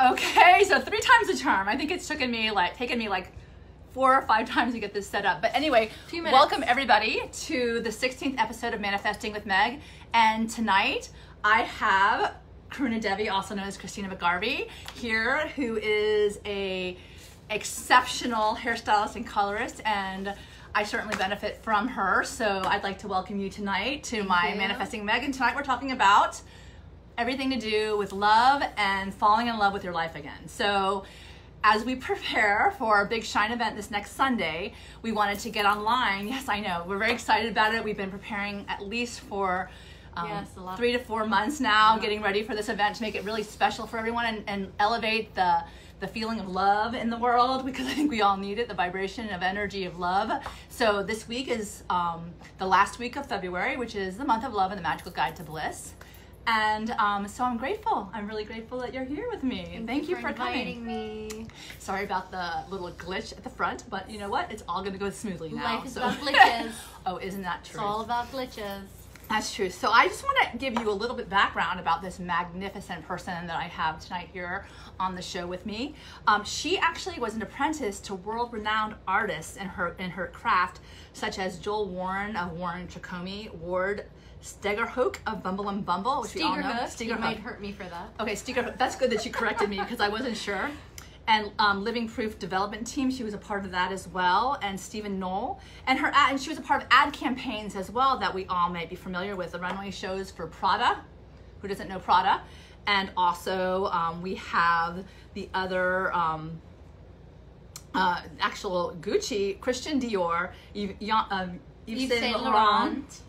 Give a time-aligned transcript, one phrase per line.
[0.00, 1.68] Okay, so three times the charm.
[1.68, 3.32] I think it's taken me like taken me like
[3.90, 5.42] four or five times to get this set up.
[5.42, 9.80] But anyway, welcome everybody to the 16th episode of Manifesting with Meg.
[10.14, 11.08] And tonight
[11.42, 12.34] I have
[12.70, 16.96] Karuna Devi, also known as Christina McGarvey, here, who is a
[17.50, 20.32] exceptional hairstylist and colorist and
[20.76, 22.22] I certainly benefit from her.
[22.22, 24.58] So I'd like to welcome you tonight to my you.
[24.58, 25.24] Manifesting Meg.
[25.24, 26.40] And tonight we're talking about
[27.18, 30.46] everything to do with love and falling in love with your life again.
[30.46, 31.04] So,
[31.64, 34.72] as we prepare for our big Shine event this next Sunday,
[35.02, 36.28] we wanted to get online.
[36.28, 36.84] Yes, I know.
[36.86, 37.82] We're very excited about it.
[37.82, 39.68] We've been preparing at least for
[40.16, 43.24] um, Yes, three to four months now, getting ready for this event to make it
[43.24, 45.64] really special for everyone and, and elevate the
[46.00, 48.74] the feeling of love in the world because I think we all need it, the
[48.74, 50.30] vibration of energy of love.
[50.68, 54.54] So this week is um, the last week of February, which is the month of
[54.54, 55.94] love and the magical guide to bliss.
[56.50, 58.08] And um, so I'm grateful.
[58.14, 59.82] I'm really grateful that you're here with me.
[59.84, 60.86] Thank, you for, inviting coming.
[60.86, 61.46] me.
[61.78, 64.50] Sorry about the little glitch at the front, but you know what?
[64.50, 65.76] It's all going to go smoothly now.
[65.76, 66.72] Life is about glitches.
[67.04, 67.80] oh, isn't that true?
[67.80, 68.84] It's all about glitches.
[69.28, 69.68] That's true.
[69.68, 73.46] So I just want to give you a little bit background about this magnificent person
[73.46, 74.64] that I have tonight here
[74.98, 75.94] on the show with me.
[76.26, 80.80] Um, she actually was an apprentice to world-renowned artists in her in her craft,
[81.12, 84.06] such as Joel Warren of Warren Tricomi, Ward
[84.42, 86.62] Stegerhoek of Bumble and Bumble, which we all know.
[86.62, 87.06] Stegerhook.
[87.06, 88.10] You might hurt me for that.
[88.20, 90.70] Okay, Steger, that's good that you corrected me because I wasn't sure.
[91.26, 94.58] And um, Living Proof Development Team, she was a part of that as well.
[94.62, 97.90] And Stephen Knoll, and her ad, and she was a part of ad campaigns as
[97.90, 99.52] well that we all may be familiar with.
[99.52, 101.04] The runway shows for Prada.
[101.60, 102.40] Who doesn't know Prada?
[102.86, 106.62] And also um, we have the other um,
[107.94, 110.94] uh, actual Gucci, Christian Dior, Yves,
[111.30, 113.20] um, Yves, Yves Saint Saint Laurent, Laurent.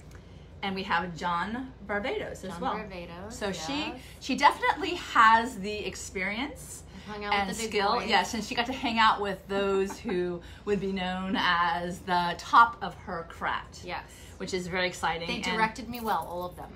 [0.62, 2.74] And we have John Barbados as John well.
[2.74, 4.00] Barbados, So she yes.
[4.20, 8.02] she definitely has the experience Hung out and with the big skill.
[8.06, 12.36] Yes, and she got to hang out with those who would be known as the
[12.38, 13.83] top of her craft.
[13.83, 14.04] Yes.
[14.38, 15.28] Which is very exciting.
[15.28, 16.70] They and- directed me well, all of them.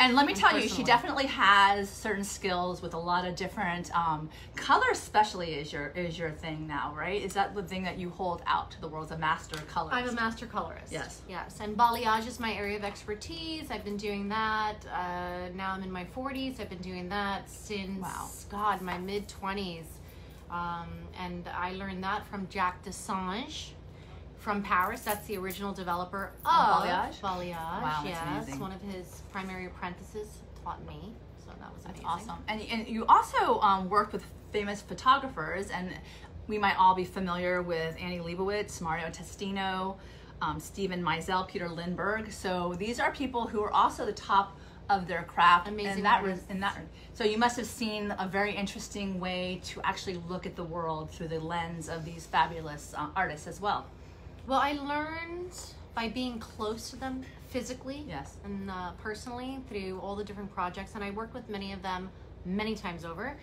[0.00, 3.94] And let me tell you, she definitely has certain skills with a lot of different
[3.96, 4.86] um, color.
[4.92, 7.20] Especially is your is your thing now, right?
[7.20, 9.06] Is that the thing that you hold out to the world?
[9.06, 9.96] as A master colorist.
[9.96, 10.92] I'm a master colorist.
[10.92, 11.22] Yes.
[11.28, 11.58] Yes.
[11.60, 13.70] And balayage is my area of expertise.
[13.70, 14.76] I've been doing that.
[14.86, 16.60] Uh, now I'm in my 40s.
[16.60, 18.28] I've been doing that since, Wow.
[18.50, 19.84] God, my mid 20s.
[20.50, 20.88] Um,
[21.18, 23.70] and I learned that from Jacques Dessange
[24.48, 25.02] from Paris.
[25.02, 27.20] That's the original developer of balayage?
[27.20, 27.82] Balayage.
[27.82, 28.22] Wow, that's yes.
[28.26, 28.60] amazing.
[28.60, 31.12] One of his primary apprentices taught me.
[31.44, 32.06] So that was That's amazing.
[32.06, 32.42] awesome.
[32.48, 35.90] And, and you also um, worked with famous photographers, and
[36.46, 39.96] we might all be familiar with Annie Leibovitz, Mario Testino,
[40.40, 42.32] um, Steven Meisel, Peter Lindbergh.
[42.32, 44.56] So these are people who are also the top
[44.88, 45.68] of their craft.
[45.68, 46.46] Amazing in that, artists.
[46.48, 46.78] in that,
[47.12, 51.10] so you must have seen a very interesting way to actually look at the world
[51.10, 53.84] through the lens of these fabulous uh, artists as well.
[54.48, 55.52] Well, I learned
[55.94, 58.38] by being close to them physically Yes.
[58.44, 62.08] and uh, personally through all the different projects, and I worked with many of them
[62.46, 63.36] many times over.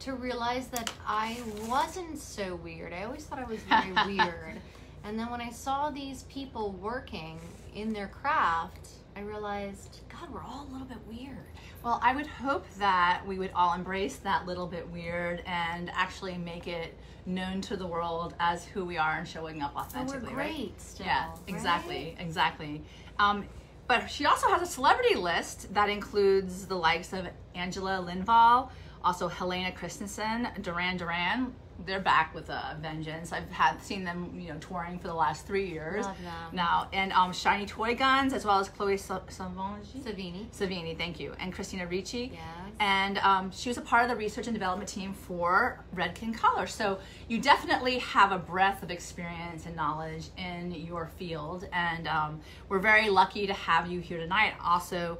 [0.00, 1.36] To realize that I
[1.68, 2.94] wasn't so weird.
[2.94, 4.56] I always thought I was very weird.
[5.04, 7.38] And then when I saw these people working
[7.74, 8.88] in their craft,
[9.22, 11.36] I realized, God, we're all a little bit weird.
[11.84, 16.36] Well, I would hope that we would all embrace that little bit weird and actually
[16.36, 20.18] make it known to the world as who we are and showing up authentically.
[20.24, 20.44] But we're authentically.
[20.44, 20.56] right?
[20.56, 21.06] great still.
[21.06, 21.38] Yeah, right?
[21.46, 22.82] exactly, exactly.
[23.20, 23.44] Um,
[23.86, 28.70] but she also has a celebrity list that includes the likes of Angela Lindvall,
[29.04, 31.54] also Helena Christensen, Duran Duran.
[31.84, 33.32] They're back with a vengeance.
[33.32, 36.06] I've had seen them, you know, touring for the last three years
[36.52, 40.46] now, and um, Shiny Toy Guns, as well as Chloe Sa- Sevigny.
[40.50, 42.30] Sevigny, thank you, and Christina Ricci.
[42.32, 42.40] Yes.
[42.78, 46.66] And um, she was a part of the research and development team for Redken Color.
[46.66, 51.68] So you definitely have a breadth of experience and knowledge in your field.
[51.72, 54.54] And um, we're very lucky to have you here tonight.
[54.64, 55.18] Also,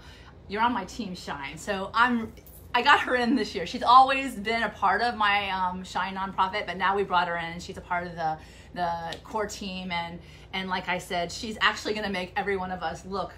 [0.48, 1.58] you're on my team Shine.
[1.58, 2.32] So I'm.
[2.74, 3.66] I got her in this year.
[3.66, 7.36] She's always been a part of my um, Shine nonprofit, but now we brought her
[7.36, 7.44] in.
[7.44, 8.38] And she's a part of the
[8.74, 10.18] the core team, and
[10.54, 13.32] and like I said, she's actually going to make every one of us look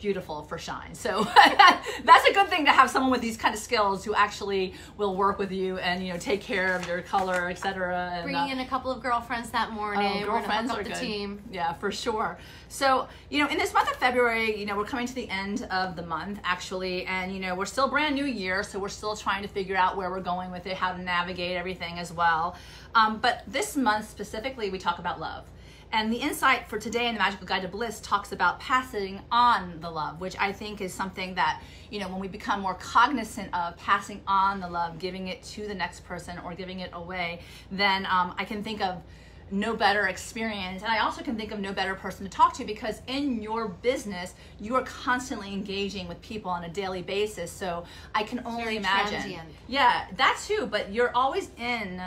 [0.00, 1.24] beautiful for shine so
[2.04, 5.16] that's a good thing to have someone with these kind of skills who actually will
[5.16, 8.52] work with you and you know take care of your color etc and, Bringing uh,
[8.52, 10.22] in a couple of girlfriends that morning.
[10.22, 10.98] Oh, girlfriends are the good.
[10.98, 11.42] team.
[11.50, 12.38] Yeah, for sure.
[12.68, 15.66] So, you know, in this month of February, you know, we're coming to the end
[15.70, 19.16] of the month actually, and you know, we're still brand new year, so we're still
[19.16, 22.56] trying to figure out where we're going with it, how to navigate everything as well.
[22.94, 25.44] Um, but this month specifically, we talk about love.
[25.92, 29.80] And the insight for today in the Magical Guide to Bliss talks about passing on
[29.80, 33.52] the love, which I think is something that, you know, when we become more cognizant
[33.52, 37.40] of passing on the love, giving it to the next person or giving it away,
[37.72, 39.02] then um, I can think of
[39.50, 40.82] no better experience.
[40.84, 43.66] And I also can think of no better person to talk to because in your
[43.66, 47.50] business, you are constantly engaging with people on a daily basis.
[47.50, 47.84] So
[48.14, 49.20] I can only very imagine.
[49.20, 49.48] transient.
[49.66, 52.00] Yeah, that too, but you're always in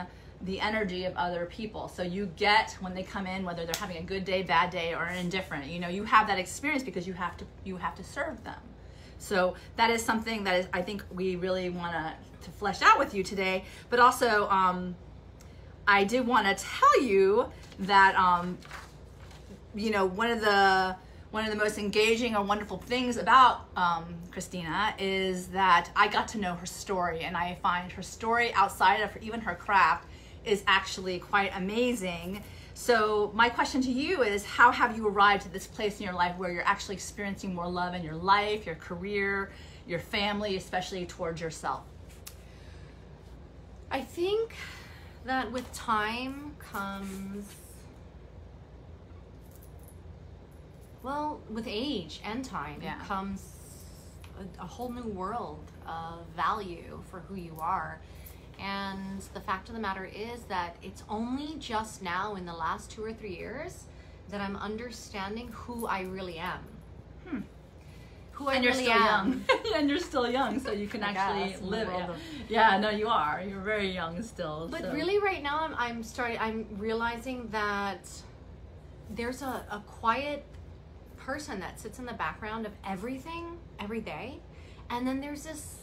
[0.43, 1.87] the energy of other people.
[1.87, 4.93] So you get when they come in whether they're having a good day, bad day
[4.93, 5.67] or indifferent.
[5.67, 8.59] You know, you have that experience because you have to you have to serve them.
[9.17, 12.13] So that is something that is, I think we really want to
[12.43, 14.95] to flesh out with you today, but also um
[15.87, 17.49] I did want to tell you
[17.79, 18.57] that um,
[19.75, 20.95] you know one of the
[21.31, 26.27] one of the most engaging or wonderful things about um, Christina is that I got
[26.29, 30.05] to know her story, and I find her story outside of her, even her craft
[30.45, 32.43] is actually quite amazing.
[32.73, 36.15] So my question to you is, how have you arrived at this place in your
[36.15, 39.51] life where you're actually experiencing more love in your life, your career,
[39.87, 41.83] your family, especially towards yourself?
[43.91, 44.55] I think
[45.25, 47.45] that with time comes
[51.03, 52.95] well with age and time Yeah.
[53.05, 53.43] comes
[54.39, 57.99] a, a whole new world of value for who you are
[58.59, 62.91] and the fact of the matter is that it's only just now in the last
[62.91, 63.85] two or three years
[64.29, 66.59] that i'm understanding who i really am.
[67.27, 67.39] Hmm.
[68.33, 69.45] Who i and you're really still am.
[69.49, 69.61] young.
[69.75, 72.17] And you're still young so you can actually guess, live of-
[72.49, 73.43] yeah no you are.
[73.47, 74.91] You're very young still But so.
[74.93, 76.37] really, right now, I'm, I'm starting.
[76.39, 78.07] I'm realizing that
[79.13, 80.43] there's a, a quiet
[81.17, 84.39] person that sits in the background of everything every day,
[84.89, 85.75] and then there's this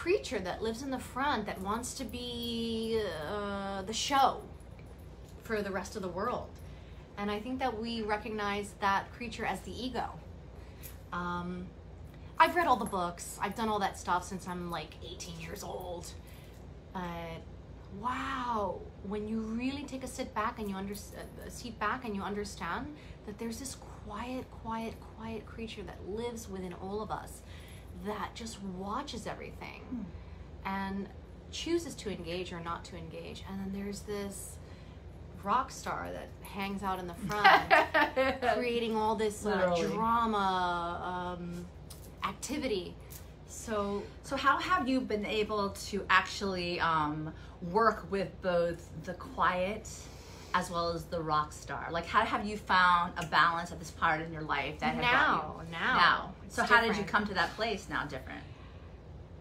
[0.00, 4.40] creature that lives in the front that wants to be uh, the show
[5.42, 6.48] for the rest of the world.
[7.18, 10.08] And I think that we recognize that creature as the ego.
[11.12, 11.66] Um,
[12.38, 13.38] I've read all the books.
[13.42, 16.06] I've done all that stuff since I'm like 18 years old.
[16.94, 17.42] But
[18.00, 22.06] wow, when you really take a sit back and you under uh, a seat back
[22.06, 22.86] and you understand
[23.26, 23.76] that there's this
[24.06, 27.42] quiet, quiet, quiet creature that lives within all of us
[28.06, 30.06] that just watches everything
[30.64, 31.08] and
[31.50, 33.44] chooses to engage or not to engage.
[33.48, 34.56] And then there's this
[35.42, 41.64] rock star that hangs out in the front creating all this uh, drama um,
[42.24, 42.94] activity.
[43.48, 47.32] So so how have you been able to actually um,
[47.70, 49.88] work with both the quiet
[50.52, 51.88] as well as the rock star?
[51.90, 55.62] Like how have you found a balance at this part in your life that now,
[55.70, 58.42] now, now so how did you come to that place now different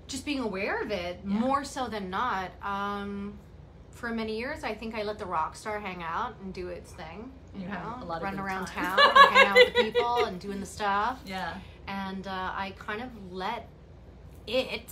[0.07, 1.39] Just being aware of it Yeah.
[1.39, 2.51] more so than not.
[2.63, 3.37] Um,
[3.91, 6.91] for many years, I think I let the rock star hang out and do its
[6.93, 7.31] thing.
[7.53, 8.97] You, You know, a lot of run around time.
[8.97, 11.19] town, and hang out with the people, and doing the stuff.
[11.25, 11.55] yeah
[11.87, 12.31] and uh,
[12.65, 13.67] I kind of let
[14.47, 14.89] it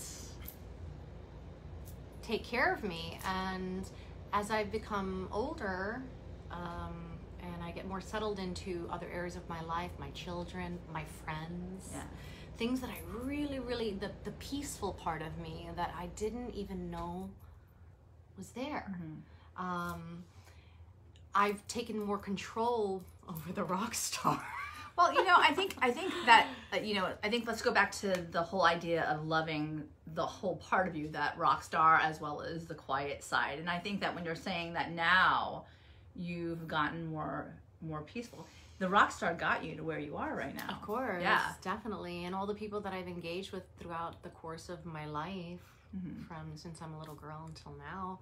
[2.24, 3.20] take care of me.
[3.26, 3.88] And
[4.34, 6.02] as I've become older,
[6.52, 7.07] um,
[7.78, 12.04] get more settled into other areas of my life, my children, my friends, yeah
[12.58, 16.90] things that I really, really the the peaceful part of me that I didn't even
[16.90, 17.30] know
[18.38, 18.92] was there.
[18.92, 19.66] Mm-hmm.
[19.66, 20.24] Um,
[21.34, 24.44] I've taken more control over the rock star.
[24.98, 27.72] Well, you know, I think I think that uh, you know, I think let's go
[27.72, 29.84] back to the whole idea of loving
[30.14, 33.60] the whole part of you, that rock star as well as the quiet side.
[33.60, 35.66] And I think that when you're saying that now
[36.16, 38.46] you've gotten more more peaceful,
[38.80, 40.70] the rock star got you to where you are right now.
[40.70, 41.54] Of course, Yeah.
[41.62, 45.60] definitely, and all the people that I've engaged with throughout the course of my life,
[45.96, 46.24] Mm-hmm.
[46.24, 48.20] from since I'm a little girl until now.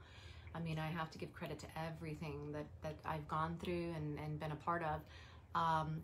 [0.54, 4.20] I mean, I have to give credit to everything that that I've gone through and
[4.20, 5.02] and been a part of.
[5.60, 6.04] Um,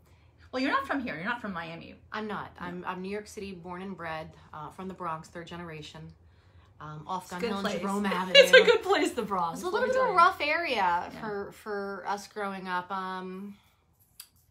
[0.51, 1.15] Well, you're not from here.
[1.15, 1.95] You're not from Miami.
[2.11, 2.49] I'm not.
[2.59, 6.01] I'm I'm New York City, born and bred, uh, from the Bronx, third generation.
[6.81, 8.33] Um, off Gun Hill and Jerome Avenue.
[8.35, 9.59] it's a good place, the Bronx.
[9.59, 12.89] It's a little bit of a rough area for for us growing up.
[12.89, 13.55] Um,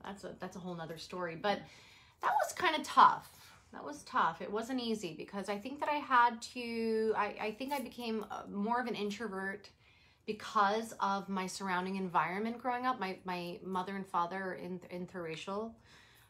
[0.05, 1.35] that's a that's a whole nother story.
[1.35, 1.59] But
[2.23, 3.29] that was kind of tough.
[3.73, 4.41] That was tough.
[4.41, 7.15] It wasn't easy because I think that I had to.
[7.17, 9.69] I I think I became uh, more of an introvert
[10.27, 13.01] because of my surrounding environment growing up.
[13.01, 15.73] My my mother and father are in interracial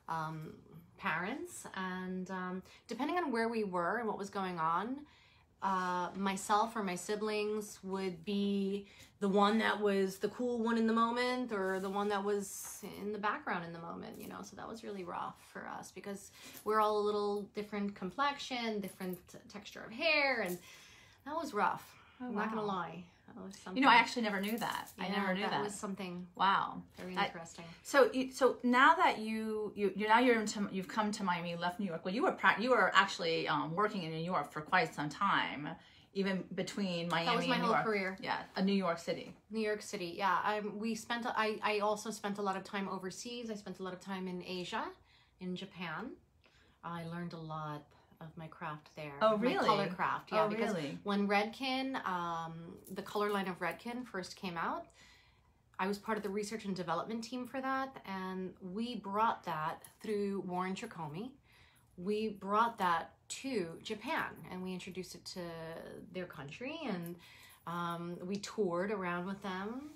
[0.08, 0.54] um,
[0.96, 5.00] parents, and um, depending on where we were and what was going on,
[5.62, 8.86] uh, myself or my siblings would be
[9.20, 12.82] the one that was the cool one in the moment or the one that was
[13.00, 14.38] in the background in the moment, you know.
[14.42, 16.30] So that was really rough for us because
[16.64, 19.18] we're all a little different complexion, different
[19.52, 20.56] texture of hair, and
[21.26, 21.86] that was rough.
[22.20, 23.04] I'm not gonna lie.
[23.64, 23.74] That.
[23.74, 24.90] You know, I actually never knew that.
[24.98, 25.50] I never knew that.
[25.50, 26.82] That was something wow.
[26.98, 27.64] very I- interesting.
[27.82, 31.50] So, you, so now that you you you now you're into you've come to Miami,
[31.50, 32.04] you left New York.
[32.04, 35.68] Well, you were you were actually um, working in New York for quite some time,
[36.14, 37.86] even between Miami That was my and New whole York.
[37.86, 38.18] career.
[38.20, 39.34] Yeah, a New York City.
[39.50, 40.38] New York City, yeah.
[40.42, 41.26] I we spent.
[41.26, 43.50] I I also spent a lot of time overseas.
[43.50, 44.84] I spent a lot of time in Asia,
[45.40, 46.12] in Japan.
[46.82, 47.82] I learned a lot
[48.20, 49.12] of my craft there.
[49.22, 49.56] Oh, really?
[49.56, 50.44] My color craft, yeah.
[50.44, 50.98] Oh, because really?
[51.04, 54.86] when Redken, um, the color line of Redken first came out,
[55.78, 59.82] I was part of the research and development team for that, and we brought that
[60.02, 61.30] through Warren Tricomi.
[61.96, 65.40] We brought that to Japan, and we introduced it to
[66.12, 67.16] their country, and
[67.66, 69.90] um, we toured around with them.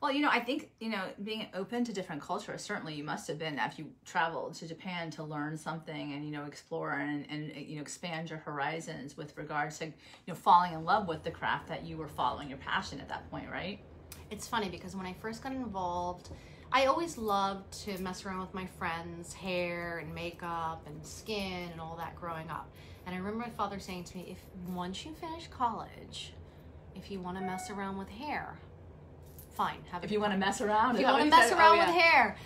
[0.00, 2.62] Well, you know, I think you know being open to different cultures.
[2.62, 6.30] Certainly, you must have been if you traveled to Japan to learn something and you
[6.30, 9.92] know explore and and you know expand your horizons with regards to you
[10.28, 13.28] know falling in love with the craft that you were following your passion at that
[13.30, 13.80] point, right?
[14.30, 16.30] It's funny because when I first got involved,
[16.70, 21.80] I always loved to mess around with my friends' hair and makeup and skin and
[21.80, 22.70] all that growing up.
[23.06, 24.38] And I remember my father saying to me, if
[24.70, 26.34] once you finish college,
[26.94, 28.58] if you want to mess around with hair,
[29.58, 29.80] fine.
[29.92, 31.58] Have If you want to mess around, if you want to mess said?
[31.58, 31.86] around Oh, yeah.
[31.86, 32.36] with hair.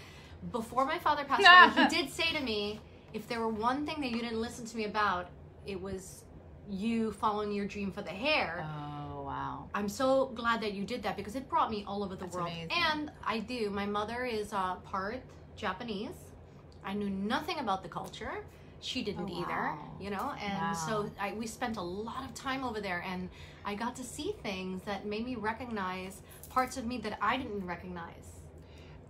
[0.51, 2.81] Before my father passed away, he did say to me,
[3.13, 5.29] if there were one thing that you didn't listen to me about,
[5.67, 6.25] it was
[6.69, 8.67] you following your dream for the hair.
[8.67, 9.69] Oh wow.
[9.75, 12.35] I'm so glad that you did that because it brought me all over the That's
[12.35, 12.49] world.
[12.49, 12.71] amazing.
[12.91, 13.69] And I do.
[13.71, 15.21] My mother is uh, part
[15.55, 16.17] Japanese.
[16.85, 18.33] I knew nothing about the culture.
[18.81, 19.79] She didn't Oh, either, wow.
[20.01, 20.33] you know.
[20.43, 20.73] And Wow.
[20.89, 23.29] so I, we spent a lot of time over there, and
[23.65, 27.65] I got to see things that made me recognize parts of me that I didn't
[27.67, 28.27] recognize.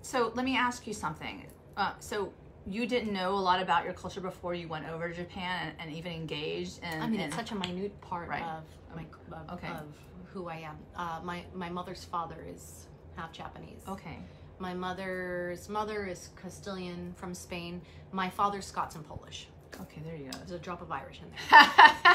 [0.02, 1.44] So let me ask you something.
[1.76, 2.32] Uh, so
[2.66, 5.88] you didn't know a lot about your culture before you went over to Japan and,
[5.88, 7.02] and even engaged in.
[7.02, 8.42] I mean, in- it's such a minute part Right.
[8.42, 8.62] of
[8.96, 9.04] my
[9.36, 9.68] of, Okay.
[9.68, 9.86] of
[10.32, 10.76] who I am.
[10.96, 13.82] Uh, my my mother's father is half Japanese.
[13.88, 14.18] okay.
[14.58, 17.82] My mother's mother is Castilian from Spain.
[18.12, 19.48] My father's Scots and Polish.
[19.80, 20.38] Okay, there you go.
[20.38, 21.66] There's a drop of Irish in there.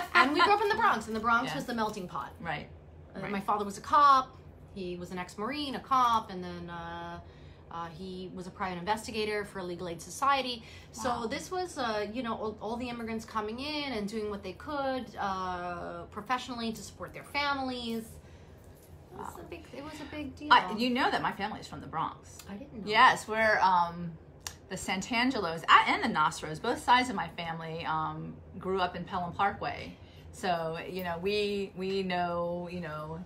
[0.14, 1.56] and we grew up in the Bronx, and the Bronx Yeah.
[1.56, 2.32] was the melting pot.
[2.40, 2.70] right.
[3.16, 3.32] Uh, Right.
[3.32, 4.37] My father was a cop.
[4.78, 7.20] He was an ex-marine, a cop, and then uh,
[7.72, 10.64] uh, he was a private investigator for a Legal Aid Society.
[10.92, 14.44] So this was, uh, you know, all, all the immigrants coming in and doing what
[14.44, 18.06] they could uh, professionally to support their families.
[19.14, 20.54] It was, a big, it was a big deal.
[20.54, 22.38] I, you know that my family is from the Bronx.
[22.48, 22.92] I didn't know.
[22.92, 24.12] Yes, we're um,
[24.70, 26.62] the Santangelos and the Nostros.
[26.62, 29.98] Both sides of my family um, grew up in Pelham Parkway,
[30.32, 33.20] so you know we we know you know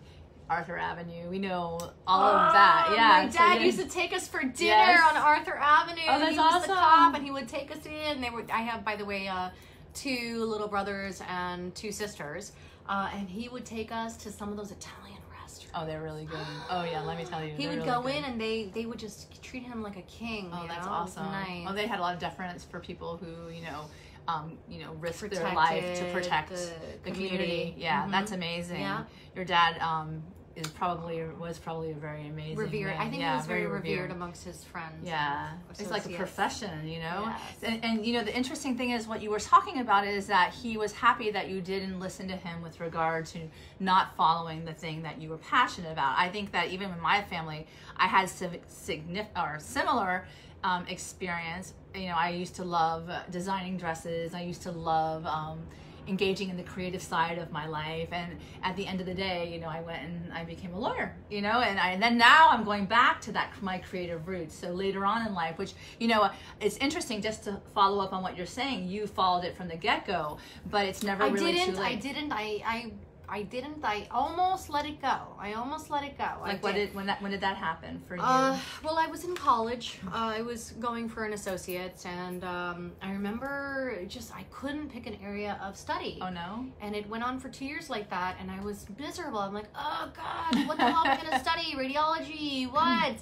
[0.51, 1.29] Arthur Avenue.
[1.29, 2.87] We know all of that.
[2.89, 5.09] Oh, Yeah, My so dad you- used to take us for dinner Yes.
[5.11, 6.01] on Arthur Avenue.
[6.09, 8.19] Oh, that's he was the cop, and he would take us in.
[8.19, 8.43] They were.
[8.51, 9.49] I have, by the way, uh,
[9.93, 12.51] two little brothers and two sisters,
[12.89, 15.71] uh, and he would take us to some of those Italian restaurants.
[15.73, 16.39] Oh, they're really good.
[16.69, 17.53] Oh yeah, let me tell you.
[17.55, 18.15] He would really go good.
[18.15, 20.51] in, and they they would just treat him like a king.
[20.53, 20.91] Oh, that's know?
[20.91, 21.25] Awesome.
[21.31, 21.65] Nice.
[21.69, 23.85] Oh, they had a lot of deference for people who, you know,
[24.27, 26.55] um, you know, risk their life to protect the
[27.03, 27.37] the, community.
[27.37, 27.75] community.
[27.77, 28.11] Yeah, Mhm.
[28.11, 28.81] that's amazing.
[28.81, 29.03] Yeah.
[29.35, 30.21] Your dad um,
[30.55, 32.57] is probably was probably a very amazing.
[32.57, 32.87] revered.
[32.87, 33.01] man.
[33.01, 35.05] I think yeah, he was very revered, amongst his friends.
[35.05, 37.25] Yeah, it's like a profession, you know.
[37.25, 37.41] Yes.
[37.63, 40.53] And, and you know, the interesting thing is what you were talking about is that
[40.53, 43.39] he was happy that you didn't listen to him with regard to
[43.79, 46.17] not following the thing that you were passionate about.
[46.17, 47.67] I think that even in my family,
[47.97, 50.25] I had significant or similar
[50.63, 51.73] um, experience.
[51.95, 54.33] You know, I used to love designing dresses.
[54.33, 55.25] I used to love.
[55.25, 55.59] Um,
[56.07, 59.51] engaging in the creative side of my life and at the end of the day
[59.53, 62.17] you know i went and i became a lawyer you know and, I, and then
[62.17, 65.73] now i'm going back to that my creative roots so later on in life which
[65.99, 66.29] you know
[66.59, 69.75] it's interesting just to follow up on what you're saying you followed it from the
[69.75, 70.37] get-go
[70.69, 71.77] but it's never I really didn't.
[71.77, 72.31] I didn't.
[72.31, 72.61] I.
[72.65, 72.91] I.
[73.31, 73.83] I didn't.
[73.83, 75.15] I almost let it go.
[75.39, 76.27] I almost let it go.
[76.41, 79.23] Like what did when that when did that happen for you Uh, well, I was
[79.23, 79.99] in college.
[80.07, 85.07] Uh, I was going for an associate's, and um, I remember just I couldn't pick
[85.07, 86.19] an area of study.
[86.21, 89.39] oh no And it went on for two years like that, and I was miserable.
[89.39, 91.73] I'm like, oh God, what the hell am I gonna study?
[91.75, 93.15] Radiology, what?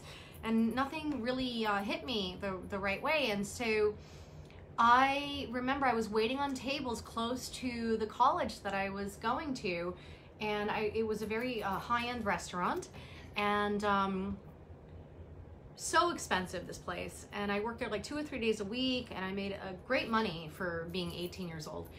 [0.43, 3.93] And nothing really uh, hit me the the right way, and so.
[4.81, 9.53] I remember I was waiting on tables close to the college that I was going
[9.55, 9.93] to,
[10.39, 12.88] and I, it was a very uh, high end restaurant,
[13.36, 14.38] and um,
[15.75, 17.25] so expensive this place.
[17.33, 19.74] And I worked there like two or three days a week, and I made a
[19.86, 21.89] great money for being 18 years old.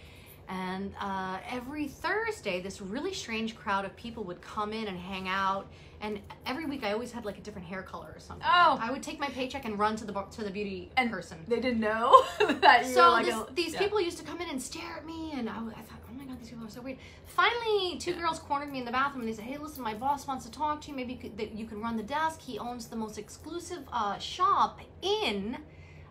[0.49, 5.28] And uh, every Thursday, this really strange crowd of people would come in and hang
[5.28, 5.70] out.
[6.02, 8.47] And every week, I always had like a different hair color or something.
[8.49, 8.78] Oh.
[8.80, 11.38] I would take my paycheck and run to the to the beauty And person.
[11.47, 12.25] they didn't know
[12.62, 13.78] that you So were like this, a- these yeah.
[13.80, 16.25] people used to come in and stare at me, and I, I thought, oh my
[16.25, 16.97] god, these people are so weird.
[17.26, 20.26] Finally, two girls cornered me in the bathroom and they said, hey, listen, my boss
[20.26, 20.95] wants to talk to you.
[20.97, 22.40] Maybe you could, that you can run the desk.
[22.40, 25.59] He owns the most exclusive uh, shop in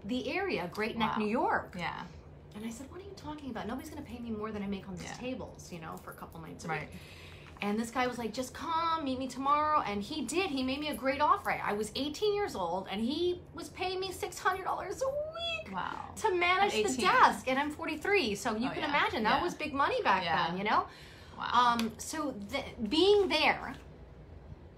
[0.06, 1.24] the area, Great Neck, Wow.
[1.24, 1.74] New York.
[1.78, 2.02] Yeah.
[2.56, 3.68] And I said, what are you talking about?
[3.68, 5.14] Nobody's going to pay me more than I make on these Yeah.
[5.16, 6.88] tables, you know, for a couple nights a week.
[7.62, 9.82] And this guy was like, just come, meet me tomorrow.
[9.86, 10.50] And he did.
[10.50, 11.52] He made me a great offer.
[11.52, 15.92] I was 18 years old and he was paying me $600 a week Wow.
[16.18, 17.48] to manage the desk.
[17.48, 18.36] And I'm 43.
[18.36, 18.90] So you Oh, can yeah.
[18.90, 19.44] imagine that Yeah.
[19.44, 20.48] was big money back Yeah.
[20.48, 20.86] then, you know?
[21.38, 21.50] Wow.
[21.80, 23.76] Um, so th- being there,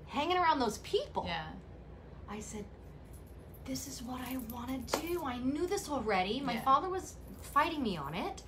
[0.07, 1.45] hanging around those people, yeah.
[2.29, 2.65] I said,
[3.65, 5.23] this is what I want to do.
[5.23, 6.41] I knew this already.
[6.41, 8.41] My father was fighting me on it.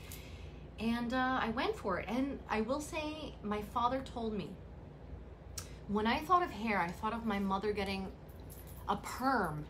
[0.80, 2.06] And uh, I went for it.
[2.10, 4.50] And I will say, my father told me,
[5.88, 8.08] when I thought of hair, I thought of my mother getting
[8.90, 9.66] a perm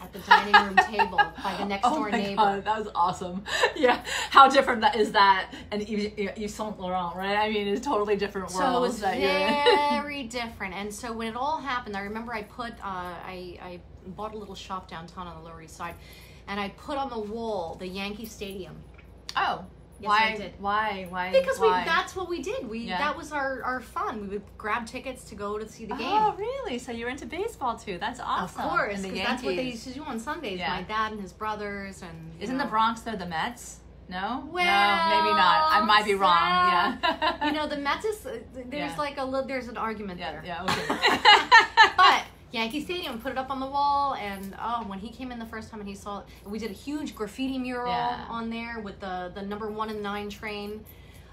[0.00, 2.36] at the dining room table by the next Oh door my neighbor.
[2.36, 3.44] god, that was awesome.
[3.76, 7.36] Yeah, how different that is that and Yves Yves Saint Laurent, right?
[7.36, 9.00] I mean, it's totally different So worlds it was
[9.90, 10.74] very different.
[10.74, 14.36] And so when it all happened, I remember I put, uh, I, I bought a
[14.38, 15.94] little shop downtown on the Lower East Side,
[16.48, 18.76] and I put on the wall the Yankee Stadium.
[19.36, 19.64] Oh,
[20.02, 20.36] Yes, why?
[20.36, 20.52] Did.
[20.58, 21.06] Why?
[21.08, 21.30] Why?
[21.32, 22.68] Because we that's what we did.
[22.68, 22.98] We Yeah.
[22.98, 24.22] that was our, our fun.
[24.22, 26.08] We would grab tickets to go to see the game.
[26.10, 26.78] Oh, really?
[26.78, 27.98] So you're into baseball too?
[27.98, 28.62] That's awesome.
[28.62, 30.58] of course, because that's what they used to do on Sundays.
[30.58, 30.74] Yeah.
[30.74, 32.64] My dad and his brothers and Isn't know.
[32.64, 33.78] the Bronx though the Mets?
[34.08, 34.46] No.
[34.50, 35.72] Well, no, maybe not.
[35.72, 36.32] I might be wrong.
[36.32, 37.46] Yeah.
[37.46, 38.94] you know the Mets is uh, there's Yeah.
[38.98, 40.32] like a little there's an argument yeah.
[40.32, 40.42] there.
[40.44, 40.64] Yeah.
[40.64, 41.94] Okay.
[41.96, 45.38] but Yankee Stadium put it up on the wall, and oh, when he came in
[45.38, 48.26] the first time and he saw it, we did a huge graffiti mural Yeah.
[48.28, 50.84] on there with the the number one and nine train.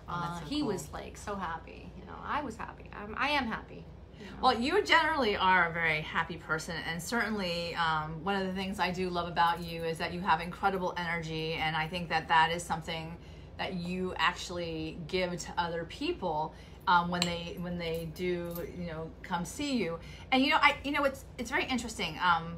[0.07, 0.69] Oh, Uh, so he cool.
[0.69, 1.91] was like so happy.
[1.99, 2.85] You know, I was happy.
[2.93, 3.83] I'm, I am happy.
[4.19, 4.31] you know.
[4.41, 8.79] Well, you generally are a very happy person, and certainly um, one of the things
[8.79, 12.27] I do love about you is that you have incredible energy, and I think that
[12.29, 13.15] that is something
[13.57, 16.53] that you actually give to other people
[16.89, 19.99] um, when they when they do you know come see you.
[20.31, 22.19] And you know, I you know it's it's very interesting.
[22.21, 22.55] Um,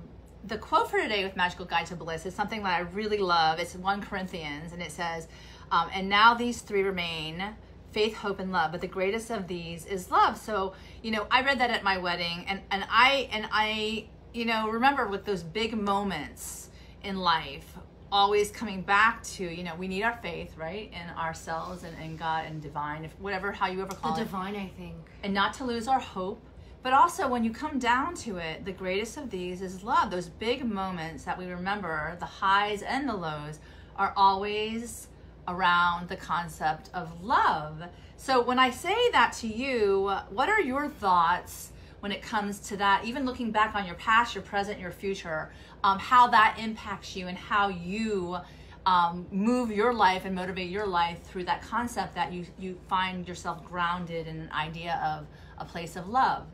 [0.47, 3.59] the quote for today with Magical Guide to Bliss is something that I really love.
[3.59, 5.27] It's 1 Corinthians, and it says,
[5.71, 7.43] um, And now these three remain
[7.91, 8.71] faith, hope, and love.
[8.71, 10.37] But the greatest of these is love.
[10.37, 10.73] So,
[11.03, 14.67] you know, I read that at my wedding, and, and I, and I, you know,
[14.69, 16.69] remember with those big moments
[17.03, 17.75] in life,
[18.11, 20.91] always coming back to, you know, we need our faith, right?
[20.91, 24.25] In ourselves and in God and divine, if whatever, how you ever call the it
[24.25, 24.95] divine, I think.
[25.23, 26.41] and not to lose our hope.
[26.83, 30.09] But also, when you come down to it, the greatest of these is love.
[30.09, 33.59] Those big moments that we remember, the highs and the lows,
[33.97, 35.07] are always
[35.47, 37.83] around the concept of love.
[38.17, 41.71] So, when I say that to you, what are your thoughts
[42.01, 43.05] when it comes to that?
[43.05, 45.51] Even looking back on your past, your present, your future,
[45.83, 48.37] um, how that impacts you and how you
[48.85, 53.27] um, move your life and motivate your life through that concept that you you find
[53.27, 55.27] yourself grounded in an idea of
[55.59, 56.45] a place of love.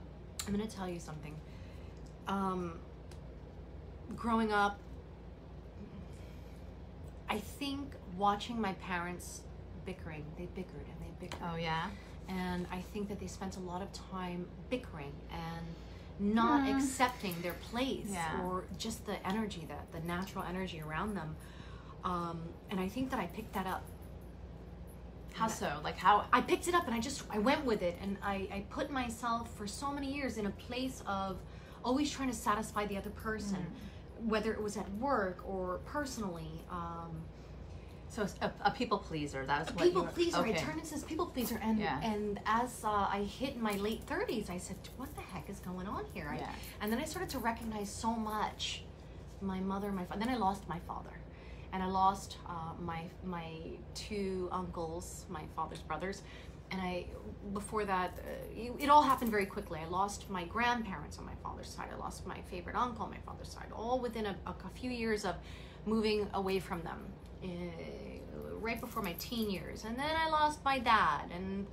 [0.45, 1.35] I'm gonna tell you something.
[2.27, 2.79] Um,
[4.15, 4.79] growing up,
[7.29, 9.41] I think watching my parents
[9.85, 11.39] bickering, they bickered and they bickered.
[11.43, 11.89] Oh yeah.
[12.27, 15.65] And I think that they spent a lot of time bickering and
[16.35, 16.75] not Hmm.
[16.77, 18.41] accepting their place Yeah.
[18.43, 21.35] or just the energy that the natural energy around them.
[22.03, 23.83] Um, and I think that I picked that up.
[25.33, 25.79] How so?
[25.83, 26.25] Like how?
[26.33, 28.89] I picked it up and I just I went with it and I, I put
[28.89, 31.37] myself for so many years in a place of
[31.85, 34.29] always trying to satisfy the other person, Mm-hmm.
[34.29, 36.63] whether it was at work or personally.
[36.71, 37.21] Um,
[38.09, 40.39] So a, a people pleaser—that That's what people were- pleaser.
[40.39, 40.51] Okay.
[40.53, 41.99] I turned into this people pleaser, and Yeah.
[42.01, 45.87] and as uh, I hit my late thirties, I said, "What the heck is going
[45.87, 46.49] on here?" I- Yeah.
[46.81, 48.83] and then I started to recognize so much
[49.41, 50.19] my mother, my father.
[50.25, 51.11] Then I lost my father,
[51.73, 53.51] and I lost uh, my my
[53.93, 56.23] two uncles, my father's brothers,
[56.71, 57.05] and I
[57.53, 59.79] before that, uh, it, all happened very quickly.
[59.79, 61.89] I lost my grandparents on my father's side.
[61.93, 65.23] I lost my favorite uncle on my father's side, all within a, a few years
[65.25, 65.35] of
[65.85, 66.99] moving away from them.
[67.43, 67.47] Uh,
[68.59, 71.67] right before my teen years, and then I lost my dad, and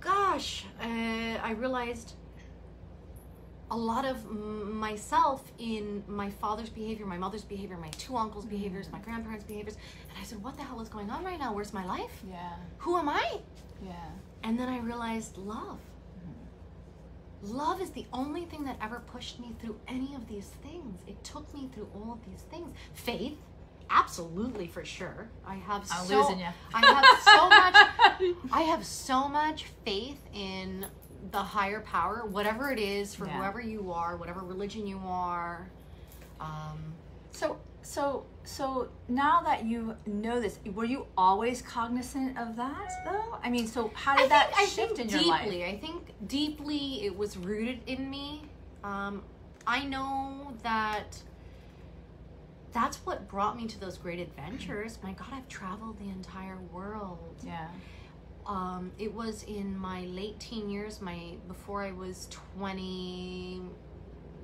[0.00, 2.14] gosh, uh, I realized
[3.72, 8.92] a lot of myself in my father's behavior, my mother's behavior, my two uncles' behaviors,
[8.92, 9.76] my grandparents' behaviors.
[10.10, 11.54] And I said, What the hell is going on right now?
[11.54, 12.22] Where's my life?
[12.28, 12.52] Yeah.
[12.78, 13.38] Who am I?
[13.82, 13.94] Yeah.
[14.44, 15.78] And then I realized love.
[17.44, 21.00] Love is the only thing that ever pushed me through any of these things.
[21.08, 22.70] It took me through all of these things.
[22.94, 23.38] Faith,
[23.92, 25.28] absolutely for sure.
[25.46, 26.50] I have I'm so losing ya.
[26.74, 30.86] I have so much I have so much faith in
[31.30, 33.36] the higher power, whatever it is for Yeah.
[33.38, 35.70] whoever you are, whatever religion you are.
[36.40, 36.94] Um,
[37.32, 43.38] So So, so now that you know this, were you always cognizant of that, though?
[43.42, 45.42] I mean, so how did I that think, I shift think in your life?
[45.42, 45.64] deeply.
[45.64, 48.42] I think deeply it was rooted in me.
[48.84, 49.22] Um,
[49.66, 51.16] I know that
[52.72, 54.98] that's what brought me to those great adventures.
[55.02, 57.36] My God, I've traveled the entire world.
[57.44, 57.68] Yeah.
[58.46, 63.62] Um, it was in my late teen years, my before I was 20,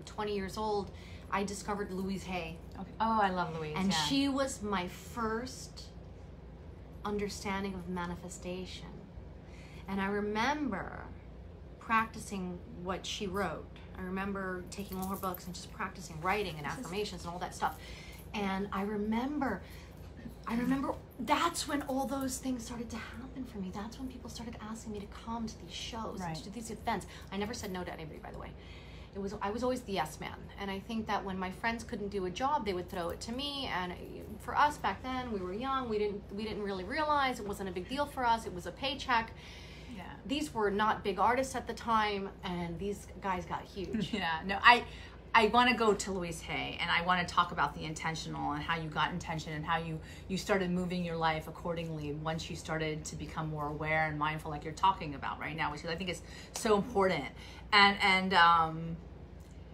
[0.05, 0.91] 20 years old.
[1.31, 2.91] I discovered Louise Hay, Okay.
[3.01, 3.75] Oh, I love Louise.
[3.77, 3.99] and yeah.
[4.05, 5.85] she was my first
[7.05, 8.87] understanding of manifestation.
[9.89, 11.05] And I remember
[11.79, 13.67] practicing what she wrote.
[13.99, 17.55] I remember taking all her books and just practicing writing and affirmations and all that
[17.55, 17.79] stuff.
[18.39, 19.63] And I remember
[20.47, 23.71] I remember that's when all those things started to happen for me.
[23.75, 26.35] That's when people started asking me to come to these shows, Right.
[26.37, 27.07] to these events.
[27.31, 28.51] I never said no to anybody, by the way.
[29.15, 31.83] It was I was always the yes man, and I think that when my friends
[31.85, 33.69] couldn't do a job, they would throw it to me.
[33.79, 33.93] And
[34.39, 35.89] for us back then, we were young.
[35.89, 38.47] We didn't we didn't really realize it wasn't a big deal for us.
[38.47, 39.33] It was a paycheck.
[39.97, 40.03] yeah.
[40.27, 44.13] These were not big artists at the time, and these guys got huge.
[44.23, 44.85] Yeah, no, I
[45.35, 48.53] I want to go to Louise Hay and I want to talk about the intentional
[48.53, 52.49] and how you got intention and how you you started moving your life accordingly once
[52.51, 55.85] you started to become more aware and mindful like you're talking about right now, which
[55.85, 56.23] I think is
[56.55, 57.25] so important.
[57.73, 58.97] And and um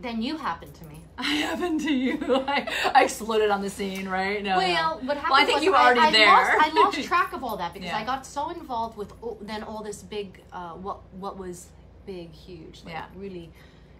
[0.00, 1.00] then you happened to me.
[1.18, 2.18] I happened to you.
[2.48, 4.42] I, I exploded on the scene, right?
[4.42, 5.06] No, Well, no.
[5.06, 6.26] what happened Well, I think you were already I, I there.
[6.26, 7.98] Lost, I lost track of all that because Yeah.
[7.98, 11.68] I got so involved with all, then all this big, uh, what what was
[12.06, 13.04] big, huge, like Yeah.
[13.16, 13.50] really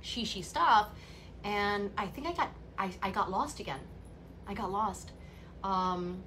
[0.03, 0.89] she stuff,
[1.45, 3.81] and I think I got I, I got lost again.
[4.47, 5.13] I got lost,
[5.63, 6.23] um,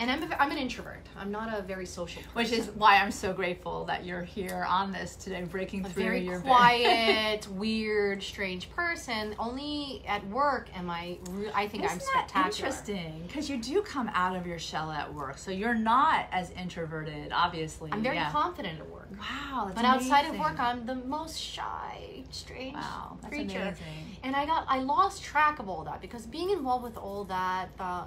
[0.00, 1.06] and I'm a, I'm an introvert.
[1.16, 2.34] I'm not a very social person.
[2.34, 6.02] Which is why I'm so grateful that you're here on this today, breaking a through
[6.02, 9.34] very your quiet, weird, strange person.
[9.38, 11.18] Only at work am I.
[11.54, 12.46] I think I'm Isn't that spectacular.
[12.46, 13.24] interesting?
[13.26, 17.30] Because you do come out of your shell at work, so you're not as introverted,
[17.32, 17.90] obviously.
[17.92, 18.30] I'm very yeah.
[18.32, 19.08] confident at work.
[19.12, 23.58] Wow, that's But outside of work, I'm the most shy, strange wow, that's creature.
[23.60, 24.16] amazing.
[24.24, 27.76] And I got, I lost track of all that because being involved with all that,
[27.76, 28.04] the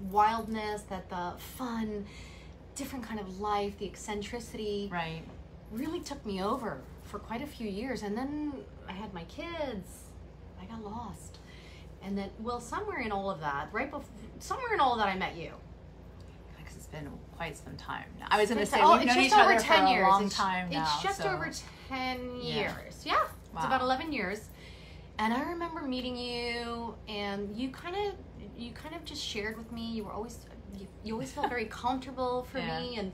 [0.00, 2.06] wildness, that the fun,
[2.74, 5.22] different kind of life, the eccentricity, Right.
[5.70, 8.02] really took me over for quite a few years.
[8.02, 8.52] And then
[8.88, 10.04] I had my kids.
[10.60, 11.38] I got lost.
[12.02, 14.08] And then, well, somewhere in all of that, right before,
[14.38, 15.52] somewhere in all of that, I met you.
[16.56, 18.26] Because it's been quite some time now.
[18.30, 19.90] I was going to say oh, we've it's known each over other 10 for a
[19.90, 20.08] years.
[20.08, 20.82] long It's- time now.
[20.94, 21.50] It's just so- over
[21.88, 23.04] 10 years.
[23.04, 23.22] Yeah.
[23.24, 23.66] It's Wow.
[23.66, 24.48] about 11 years.
[25.20, 28.14] And I remember meeting you and you kind of
[28.56, 29.86] you kind of just shared with me.
[29.92, 30.38] You were always
[30.78, 32.80] you, you always felt very comfortable for Yeah.
[32.80, 33.12] me and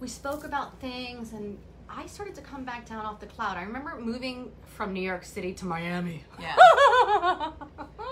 [0.00, 3.58] we spoke about things and I started to come back down off the cloud.
[3.58, 6.24] I remember moving from New York City to Miami.
[6.40, 6.56] Yeah.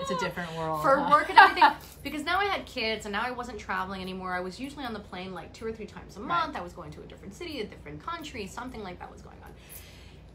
[0.01, 0.81] It's a different world.
[0.81, 1.09] for huh?
[1.09, 1.63] work and everything
[2.03, 4.33] because now I had kids and now I wasn't traveling anymore.
[4.33, 6.57] I was usually on the plane like two or three times a month.
[6.57, 9.37] I was going to a different city, a different country, something like that was going
[9.45, 9.51] on.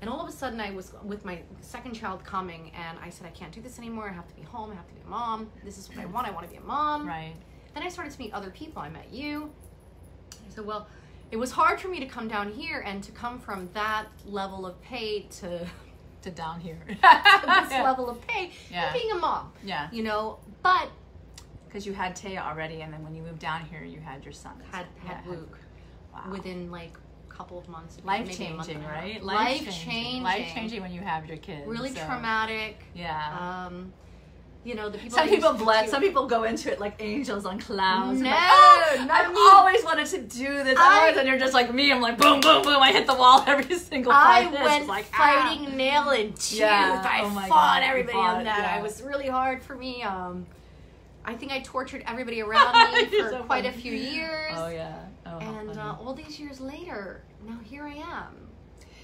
[0.00, 3.26] And all of a sudden, I was with my second child coming, and I said,
[3.26, 4.08] I can't do this anymore.
[4.08, 4.70] I have to be home.
[4.70, 5.50] I have to be a mom.
[5.64, 6.26] This is what I want.
[6.28, 7.06] I want to be a mom.
[7.06, 7.34] Right.
[7.74, 8.80] Then I started to meet other people.
[8.80, 9.50] I met you.
[10.32, 10.86] I said, well,
[11.32, 14.66] it was hard for me to come down here and to come from that level
[14.66, 15.66] of pay to
[16.22, 16.78] To down here.
[16.88, 17.82] this yeah.
[17.84, 18.92] level of pay Yeah.
[18.92, 19.52] being a mom.
[19.64, 19.88] Yeah.
[19.92, 20.90] You know, but
[21.68, 24.32] Because you had Taya already, and then when you moved down here, you had your
[24.32, 24.54] son.
[24.72, 25.58] had Yeah, had Luke
[26.12, 26.24] Wow.
[26.32, 26.92] within like
[27.38, 27.98] couple of months.
[28.04, 29.02] life changing, and a half.
[29.02, 29.22] right?
[29.22, 30.22] Life changing.
[30.24, 31.66] Life changing when you have your kids.
[31.66, 32.82] Really so, traumatic.
[32.94, 33.66] Yeah.
[33.66, 33.92] Um,
[34.64, 35.16] you know the people.
[35.16, 35.88] some people bless.
[35.88, 38.20] Some people go into it like angels on clouds.
[38.20, 39.38] No, like, oh, I've me.
[39.38, 40.76] always wanted to do this.
[40.76, 41.92] I- and you're just like me.
[41.92, 42.82] I'm like boom, boom, boom.
[42.82, 44.48] I hit the wall every single time.
[44.48, 45.48] I went like ah.
[45.48, 46.58] fighting nail and tooth.
[46.58, 47.02] Yeah.
[47.08, 48.58] I Oh fought God, everybody fought, on that.
[48.58, 48.78] yeah.
[48.78, 50.02] It was really hard for me.
[50.02, 50.44] Um,
[51.24, 54.52] I think I tortured everybody around me for so quite a few years.
[54.56, 54.98] Oh yeah.
[55.40, 58.48] Oh, And uh, all these years later, now here I am.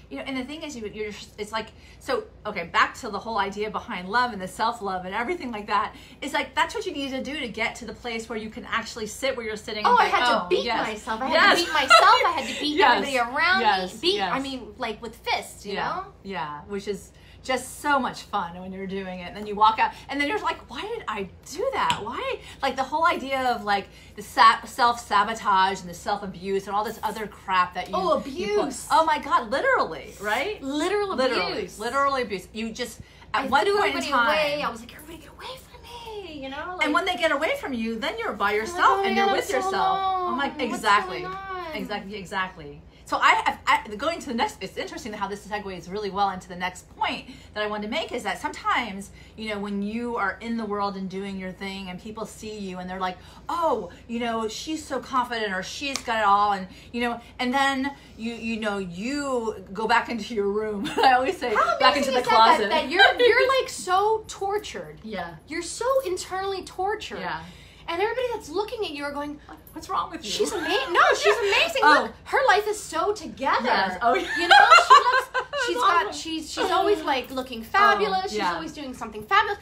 [0.09, 1.67] you know, and the thing is, you, you're just, it's like
[1.99, 2.25] so.
[2.45, 5.67] Okay, back to the whole idea behind love and the self love and everything like
[5.67, 5.95] that.
[6.21, 8.49] It's like that's what you need to do to get to the place where you
[8.51, 9.83] can actually sit where you're sitting.
[9.85, 11.21] Oh, I think, had to "Oh, beat yes, myself.
[11.21, 11.91] I had yes." to beat myself.
[12.01, 13.99] I had to beat Yes, everybody around yes, me.
[14.01, 14.31] Beat, yes.
[14.31, 16.05] I mean, like with fists, you yeah, know?
[16.23, 17.11] yeah, which is
[17.45, 19.27] just so much fun when you're doing it.
[19.27, 22.01] And then you walk out, and then you're like, why did I do that?
[22.03, 22.39] Why?
[22.61, 26.83] Like the whole idea of like the self sabotage and the self abuse and all
[26.83, 27.95] this other crap that you.
[27.95, 28.87] Oh, you abuse.
[28.91, 30.61] oh my God, literally, right?
[30.61, 31.79] Literal Literally, abuse.
[31.79, 32.47] literally abuse.
[32.51, 32.99] You just
[33.33, 34.27] at I one point in time.
[34.27, 34.61] away.
[34.63, 36.75] I was like, everybody get away from me, you know?
[36.77, 39.15] Like, and when they get away from you, then you're by like, yourself oh and
[39.15, 39.99] you're God, with so yourself.
[40.29, 41.25] I'm like, exactly,
[41.73, 42.81] exactly, exactly.
[43.05, 44.57] So I, have, I going to the next.
[44.61, 47.89] It's interesting how this segues really well into the next point that I wanted to
[47.89, 51.51] make is that sometimes you know when you are in the world and doing your
[51.51, 55.61] thing and people see you and they're like, oh, you know, she's so confident or
[55.61, 60.09] she's got it all, and you know, and then you you know you go back
[60.09, 60.89] into your room.
[60.97, 62.69] I always say How back into the closet.
[62.69, 64.99] That, that you're you're like so tortured.
[65.03, 65.35] yeah.
[65.47, 67.19] You're so internally tortured.
[67.19, 67.43] Yeah.
[67.87, 69.39] And everybody that's looking at you are going,
[69.73, 70.31] What's wrong with you?
[70.31, 70.73] She's amazing.
[70.93, 71.81] No, she's amazing.
[71.83, 72.03] Oh.
[72.03, 73.65] Look, her life is so together.
[73.65, 73.97] Yes.
[74.01, 74.27] Oh, yeah.
[74.39, 74.55] You know,
[74.87, 74.93] she
[75.43, 75.65] looks.
[75.67, 76.15] She's got.
[76.15, 78.21] She's she's always like looking fabulous.
[78.25, 78.53] Oh, she's Oh, yeah.
[78.53, 79.59] always doing something fabulous.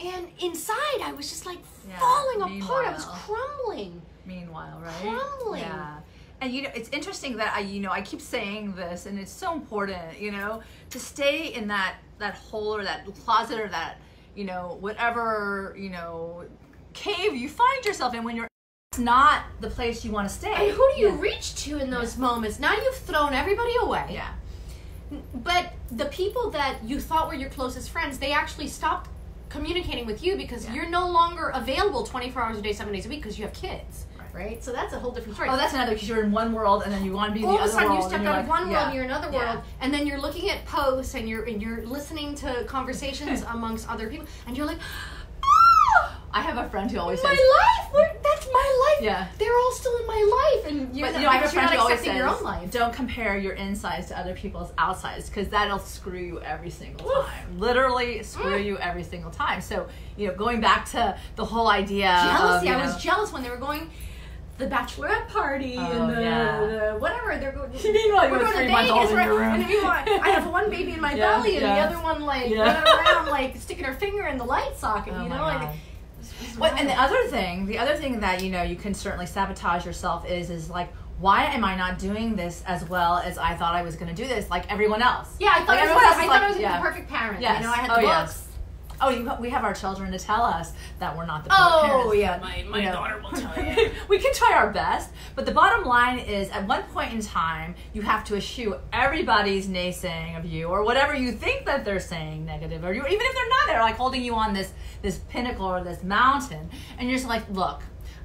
[0.00, 1.58] And inside, I was just like
[1.88, 2.86] Yeah, falling apart.
[2.86, 4.00] I was crumbling.
[4.24, 4.94] meanwhile, right?
[5.00, 5.60] Crumbling.
[5.62, 5.96] Yeah.
[6.40, 9.32] And you know, it's interesting that I, you know, I keep saying this, and it's
[9.32, 13.96] so important, you know, to stay in that that hole or that closet or that,
[14.34, 16.44] you know, whatever, you know,
[16.96, 18.48] cave you find yourself in when you're.
[18.92, 20.52] It's not the place you want to stay.
[20.54, 21.20] And who do you Yeah.
[21.20, 22.58] reach to in those moments?
[22.58, 24.06] Now you've thrown everybody away.
[24.10, 24.28] Yeah.
[25.34, 29.08] But the people that you thought were your closest friends, they actually stopped
[29.48, 30.74] communicating with you because Yeah.
[30.74, 33.54] you're no longer available 24 hours a day, seven days a week because you have
[33.54, 34.06] kids.
[34.32, 34.62] Right.
[34.62, 35.48] So that's a whole different story.
[35.50, 37.46] Oh, that's another because you're in one world and then you want to be in
[37.46, 38.12] all the of a other sudden world.
[38.12, 39.52] you you're out of like, one yeah, world and you're in another yeah.
[39.54, 43.88] world and then you're looking at posts and you're and you're listening to conversations amongst
[43.88, 45.15] other people and you're like "Ah,
[46.36, 49.26] I have a friend who always says my says, life that's my life Yeah.
[49.38, 50.22] they're all still in my
[50.62, 52.42] life and you're, But you know, I have a friend who always says, your own
[52.42, 57.06] life "Don't compare your insides to other people's outsides, because that'll screw you every single
[57.10, 57.26] Oof.
[57.26, 57.58] time.
[57.58, 58.64] Literally screw Mm.
[58.66, 59.86] you every single time." So,
[60.18, 63.42] you know, going back to the whole idea jealousy of, you I was jealous when
[63.42, 63.90] they were going
[64.58, 66.60] the bachelorette party Oh, and the, yeah.
[66.60, 69.26] the whatever they're going you we're going three to Vegas in right?
[69.26, 69.54] your room.
[69.54, 71.74] and meanwhile, I have one baby in my Yeah, belly and yeah.
[71.88, 75.22] the other one like running around like sticking her finger in the light socket Oh
[75.24, 75.76] you know like
[76.30, 76.40] God.
[76.40, 78.94] it's- it's What, and the other thing, the other thing that you know you can
[78.94, 83.38] certainly sabotage yourself is is like, why am I not doing this as well as
[83.38, 85.28] I thought I was going to do this, like everyone else?
[85.38, 86.76] Yeah, I thought, Like, I, was, I thought like- I was yeah.
[86.76, 87.40] the perfect parent.
[87.40, 87.60] Yes.
[87.60, 88.45] You know, I had Oh, the yes.
[88.98, 89.06] Books.
[89.06, 91.82] Oh, you, we have our children to tell us that we're not the Oh,
[92.12, 92.16] parents.
[92.16, 93.90] yeah, my- my you know, daughter will tell you.
[94.08, 97.74] we can try our best, but the bottom line is, at one point in time,
[97.92, 102.44] you have to eschew everybody's naysaying of you or whatever you think that they're saying
[102.44, 105.66] negative, or you, even if they're not, they're like holding you on this this pinnacle
[105.66, 107.82] or this mountain, and you're just like, look,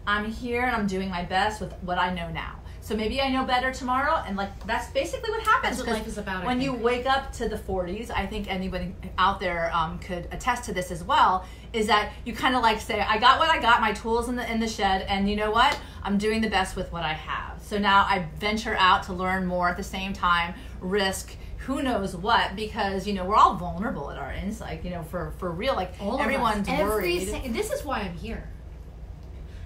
[0.08, 2.60] I'm here and I'm doing my best with what I know now.
[2.92, 5.78] So maybe I know better tomorrow, and like that's basically what happens.
[5.78, 8.94] That's what life is about, When you wake up to the 40s, I think anybody
[9.18, 11.46] out there um, could attest to this as well.
[11.72, 14.36] Is that you kind of like say, I got what I got, my tools in
[14.36, 15.80] the in the shed, and you know what?
[16.04, 17.62] I'm doing the best with what I have.
[17.64, 22.14] So now I venture out to learn more at the same time, risk who knows
[22.14, 25.50] what because you know we're all vulnerable at our ends like you know for for
[25.50, 28.50] real like All everyone's Every worried si- this is why I'm here.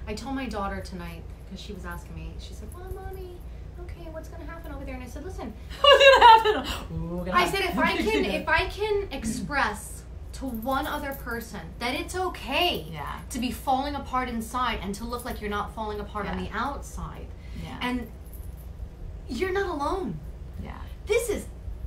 [0.06, 2.34] I told my daughter tonight because she was asking me.
[2.40, 3.38] She said, "Well, mommy,
[3.82, 7.18] okay, what's going to happen over there?" And I said, "Listen, what's gonna happen Ooh,
[7.26, 10.04] gonna I said if I can if I can express
[10.34, 13.20] to one other person that it's okay Yeah.
[13.30, 16.50] to be falling apart inside and to look like you're not falling apart on the
[16.54, 17.28] outside,
[17.64, 18.08] yeah and
[19.30, 20.20] you're not alone.
[20.62, 20.78] yeah
[21.08, 21.46] This is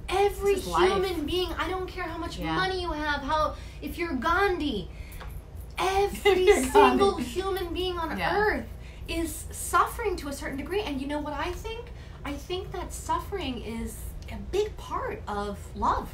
[0.09, 0.91] every This is life.
[0.93, 1.51] human being.
[1.59, 2.55] I don't care how much Yeah.
[2.57, 4.89] money you have, how if you're Gandhi,
[5.79, 7.25] every You're single Gandhi.
[7.25, 8.35] human being on Yeah.
[8.37, 8.67] earth
[9.09, 10.83] is suffering to a certain degree.
[10.83, 11.87] And you know what I think?
[12.25, 13.97] I think that suffering is
[14.31, 16.13] a big part of love.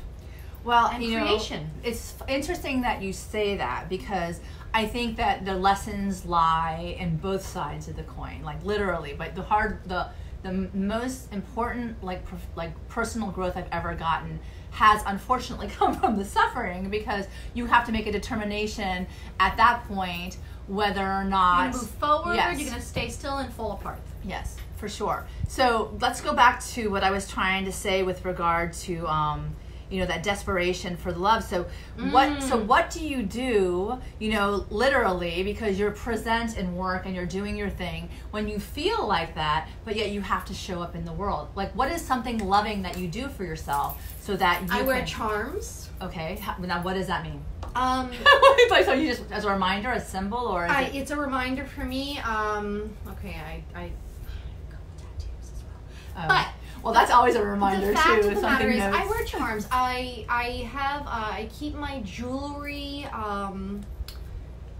[0.63, 1.71] Well, and you know, creation.
[1.83, 4.41] it's interesting that you say that because
[4.73, 9.15] I think that the lessons lie in both sides of the coin, like literally.
[9.17, 10.09] But the hard, the
[10.43, 16.17] the most important, like prof- like personal growth I've ever gotten has unfortunately come from
[16.17, 19.07] the suffering because you have to make a determination
[19.41, 21.63] at that point whether or not.
[21.65, 22.35] You're gonna move forward.
[22.37, 22.61] Yes.
[22.61, 23.99] You're gonna stay still and fall apart.
[24.25, 25.27] Yes, for sure.
[25.49, 29.55] So let's go back to what I was trying to say with regard to, um,
[29.91, 31.45] you know, that desperation for love.
[31.45, 31.67] So
[32.11, 32.43] what?
[32.43, 32.67] So Mm.
[32.67, 33.99] what do you do?
[34.19, 38.59] You know, literally, because you're present in work and you're doing your thing when you
[38.59, 41.49] feel like that, but yet you have to show up in the world.
[41.55, 44.99] Like, what is something loving that you do for yourself so that you I wear
[44.99, 45.91] can- charms.
[46.01, 47.41] Okay, how- now what does that mean?
[47.75, 48.11] Um,
[48.71, 51.65] like, so you just as a reminder, a symbol, or I, it, it's a reminder
[51.65, 52.19] for me.
[52.19, 56.25] Um, okay, I, I, a couple tattoos as well.
[56.25, 56.29] oh.
[56.29, 56.49] but
[56.85, 58.29] well, that's always a reminder the fact too.
[58.29, 58.81] of the something matter is.
[58.81, 59.67] I wear charms.
[59.73, 63.07] I I have uh, I keep my jewelry.
[63.13, 63.81] Um,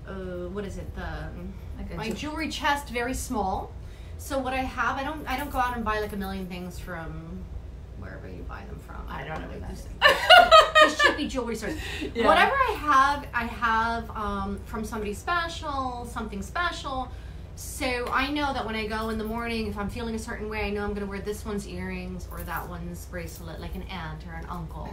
[0.07, 0.95] uh, what is it?
[0.95, 1.29] The
[1.79, 3.73] Like my jewelry chest very small.
[4.19, 6.47] So what I have, I don't I don't go out and buy like a million
[6.47, 7.44] things from
[8.55, 8.97] buy them from.
[9.09, 11.77] I don't know what these- that these cheapy jewelry stores.
[12.15, 12.27] Yeah.
[12.27, 17.09] Whatever I have, I have um, from somebody special, something special.
[17.57, 20.49] So I know that when I go in the morning, if I'm feeling a certain
[20.49, 23.75] way, I know I'm going to wear this one's earrings or that one's bracelet, like
[23.77, 24.89] an aunt or an uncle,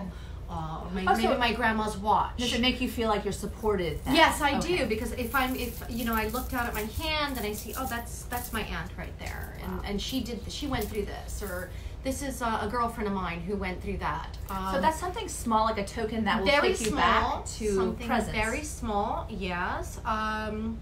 [0.50, 2.38] uh, or maybe, so- my grandma's watch.
[2.38, 4.00] Does it make you feel like you're supported?
[4.06, 4.16] then?
[4.16, 4.78] Yes, I Okay.
[4.78, 7.54] do because if I'm if you know I look down at my hand and I
[7.54, 9.84] see oh that's that's my aunt right there and Wow.
[9.86, 11.70] and she did she went through this or
[12.04, 14.38] this is uh, a girlfriend of mine who went through that.
[14.50, 17.46] Um, So that's something small, like a token that will very take you small, back
[17.46, 18.36] to something presence.
[18.36, 19.28] very small.
[19.30, 20.00] Yes.
[20.06, 20.80] Um,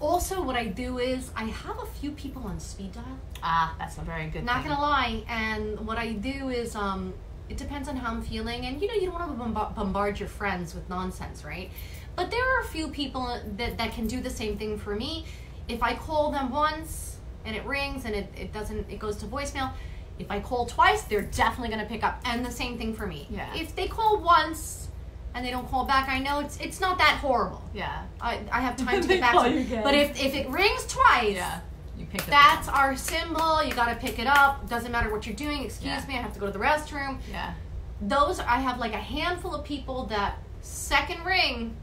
[0.00, 3.04] also, what I do is I have a few people on speed dial.
[3.42, 4.44] ah, that's a very good.
[4.44, 4.70] Not thing.
[4.70, 7.12] gonna lie, and what I do is um,
[7.48, 10.20] it depends on how I'm feeling, and you know you don't want to bomba- bombard
[10.20, 11.68] your friends with nonsense, right?
[12.14, 15.24] But there are a few people that that can do the same thing for me.
[15.68, 19.26] If I call them once and it rings and it, it doesn't it goes to
[19.26, 19.72] voicemail.
[20.18, 23.26] If I call twice, they're definitely gonna pick up, and the same thing for me.
[23.30, 23.54] Yeah.
[23.54, 24.88] If they call once
[25.34, 27.62] and they don't call back, I know it's it's not that horrible.
[27.74, 28.02] Yeah.
[28.20, 29.84] I, I have time to get back to you it.
[29.84, 31.60] But if, if it rings twice, Yeah.
[31.96, 32.26] You pick up.
[32.28, 33.62] that's our symbol.
[33.64, 34.68] You got to pick it up.
[34.68, 35.64] Doesn't matter what you're doing.
[35.64, 36.06] Excuse Yeah.
[36.06, 37.18] me, I have to go to the restroom.
[37.30, 37.54] Yeah.
[38.00, 41.76] Those I have like a handful of people that second ring,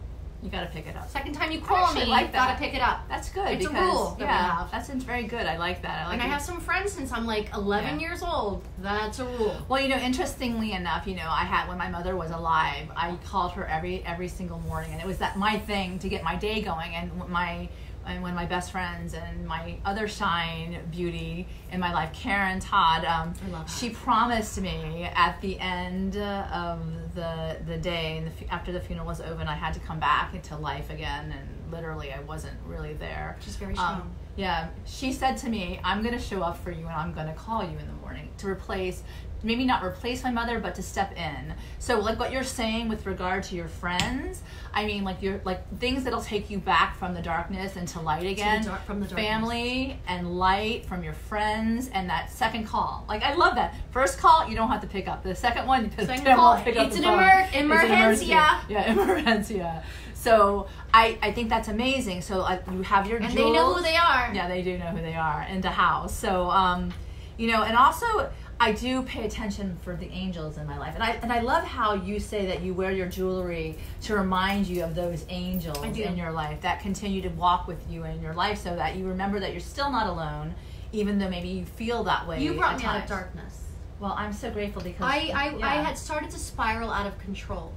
[0.46, 1.10] You got to pick it up.
[1.10, 3.10] second time you call me, like got to pick it up.
[3.10, 3.48] That's good.
[3.48, 4.72] It's a because, rule that yeah, have.
[4.72, 5.48] That's very good.
[5.48, 6.04] I like that.
[6.04, 6.14] I like.
[6.14, 8.08] and I have some friends since I'm like 11 Yeah.
[8.08, 8.62] years old.
[8.78, 9.58] That's a rule.
[9.68, 13.16] Well, you know, interestingly enough, you know, I had when my mother was alive, I
[13.26, 16.36] called her every every single morning, and it was that my thing to get my
[16.36, 16.94] day going.
[16.94, 17.68] And my
[18.06, 22.60] and one of my best friends and my other shine beauty in my life, Karen
[22.60, 23.78] Todd, um, I love her.
[23.78, 26.80] she promised me at the end of
[27.16, 30.00] the the day and the, after the funeral was over, and I had to come
[30.00, 33.38] back into life again, and literally I wasn't really there.
[33.42, 34.02] She's very strong.
[34.02, 37.14] Um, yeah, she said to me, "I'm going to show up for you, and I'm
[37.14, 39.04] going to call you in the morning to replace,
[39.46, 43.06] maybe not replace my mother, but to step in." So, like what you're saying with
[43.06, 44.42] regard to your friends,
[44.74, 48.26] I mean, like you're like things that'll take you back from the darkness into light
[48.26, 48.66] again.
[48.66, 49.28] dark- from the darkness.
[49.28, 53.06] family and light from your friends, and that second call.
[53.08, 55.24] Like I love that first call, you don't have to pick up.
[55.24, 58.26] The second one, you Second call, pick up it's the an emer- It's an emergency.
[58.32, 58.60] emergencia.
[58.70, 59.84] Yeah, emergencia.
[60.14, 62.22] So I, I think that's amazing.
[62.22, 63.36] So uh, you have your and jewels.
[63.36, 64.32] they know who they are.
[64.34, 66.18] Yeah, they do know who they are and the house.
[66.18, 66.92] So, um,
[67.38, 71.04] you know, and also I do pay attention for the angels in my life, and
[71.04, 74.84] I and I love how you say that you wear your jewelry to remind you
[74.84, 78.60] of those angels in your life that continue to walk with you in your life,
[78.60, 80.56] so that you remember that you're still not alone,
[80.94, 82.42] even though maybe you feel that way.
[82.42, 83.64] You brought me out of darkness.
[84.00, 87.74] Well, I'm so grateful because I, I, I had started to spiral out of control.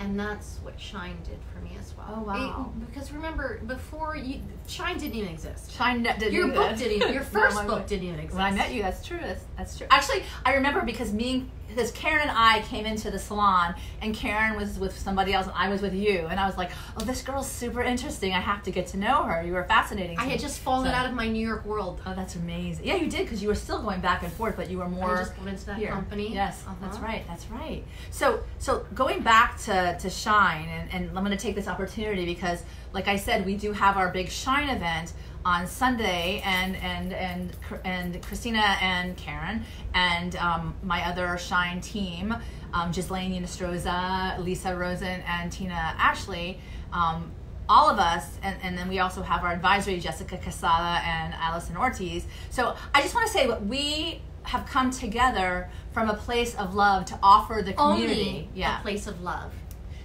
[0.00, 2.06] And that's what Shine did for me as well.
[2.16, 2.72] Oh, wow.
[2.74, 5.72] It- because remember, before you, Shine didn't even exist.
[5.72, 8.34] Shine didn't Your book didn't even, your first my book didn't even exist.
[8.34, 9.18] When I met you, that's true.
[9.20, 9.86] That's, that's true.
[9.90, 14.56] Actually, I remember because me, because Karen and I came into the salon, and Karen
[14.56, 17.22] was with somebody else, and I was with you, and I was like, "Oh, this
[17.22, 18.32] girl's super interesting.
[18.34, 19.42] I have to get to know her.
[19.42, 22.00] You were fascinating." I had just fallen So- out of my New York world.
[22.06, 22.86] Oh, that's amazing.
[22.86, 25.16] Yeah, you did because you were still going back and forth, but you were more.
[25.16, 25.90] I just went into that here.
[25.92, 26.32] company.
[26.34, 26.74] Yes, Uh-huh.
[26.80, 27.24] that's right.
[27.26, 27.84] That's right.
[28.10, 32.24] So, so going back to to Shine, and, and I'm going to take this opportunity
[32.24, 35.12] because, like I said, we do have our big Shine event
[35.44, 42.34] on Sunday, and and and and Christina and Karen and um, my other Shine team,
[42.72, 46.58] um, Ghislaine Nostroza, Lisa Rosen, and Tina Ashley.
[46.92, 47.32] Um,
[47.68, 51.76] all of us, and, and then we also have our advisory, Jessica Casada and Allison
[51.76, 52.26] Ortiz.
[52.50, 56.74] So I just want to say that we have come together from a place of
[56.74, 58.20] love to offer the community.
[58.20, 58.80] Only yeah.
[58.80, 59.52] a place of love.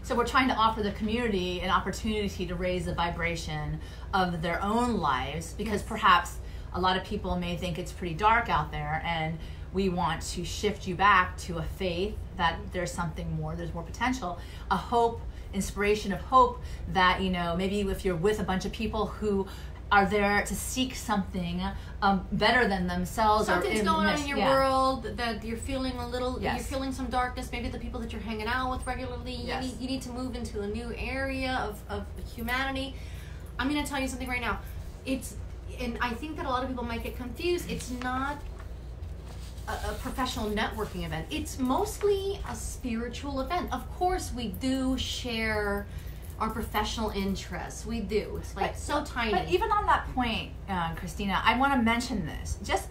[0.06, 3.80] So we're trying to offer the community an opportunity to raise the vibration
[4.14, 5.90] of their own lives because Yes.
[5.90, 6.38] perhaps
[6.76, 9.40] a lot of people may think it's pretty dark out there and
[9.74, 13.82] we want to shift you back to a faith that there's something more, there's more
[13.82, 14.38] potential,
[14.70, 15.22] a hope,
[15.56, 16.62] inspiration of hope
[16.94, 19.48] that, you know, maybe if you're with a bunch of people who
[19.96, 21.62] are there to seek something
[22.02, 24.50] um, better than themselves Something's going on in your yeah.
[24.54, 26.38] world that you're feeling a little.
[26.42, 26.58] Yes.
[26.58, 27.50] You're feeling some darkness.
[27.50, 29.34] Maybe the people that you're hanging out with regularly.
[29.34, 29.64] You Yes.
[29.64, 32.06] need you need to move into a new area of, of
[32.36, 32.94] humanity.
[33.58, 34.60] I'm gonna tell you something right now.
[35.06, 35.38] It's
[35.80, 37.72] and I think that a lot of people might get confused.
[37.72, 38.36] It's not
[39.70, 41.26] a, a professional networking event.
[41.32, 43.72] It's mostly a spiritual event.
[43.72, 45.88] Of course, we do share
[46.40, 47.86] our professional interests.
[47.86, 48.38] We do.
[48.38, 49.32] It's like But- so tiny.
[49.32, 52.58] But even on that point, uh, Christina, I want to mention this.
[52.64, 52.90] Just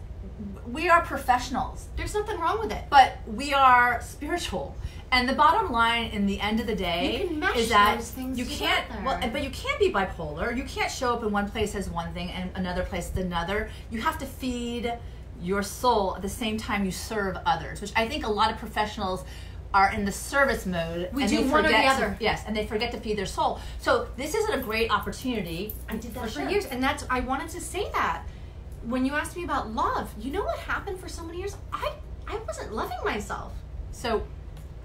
[0.67, 2.85] we are professionals, There's nothing wrong with it.
[2.91, 4.75] but we are spiritual.
[5.13, 7.97] And the bottom line, in the end of the day, You can mesh is that
[7.99, 8.87] those things you can't.
[8.89, 9.05] together.
[9.05, 10.57] Well, but you can't be bipolar.
[10.57, 13.71] You can't show up in one place as one thing and another place as another.
[13.91, 14.93] You have to feed
[15.41, 18.59] your soul at the same time you serve others, which I think a lot of
[18.59, 19.25] professionals
[19.75, 21.11] are in the service mode.
[21.13, 22.17] We and do they one or the forget to- other.
[22.21, 23.59] yes, and they forget to feed their soul.
[23.81, 25.75] So this isn't a great opportunity.
[25.89, 26.49] I did that For sure.
[26.49, 28.23] years, and that's I wanted to say that
[28.85, 30.15] when you asked me about love.
[30.19, 31.57] You know what happened for so many years?
[31.73, 31.93] I
[32.29, 33.53] I wasn't loving myself.
[33.93, 34.23] So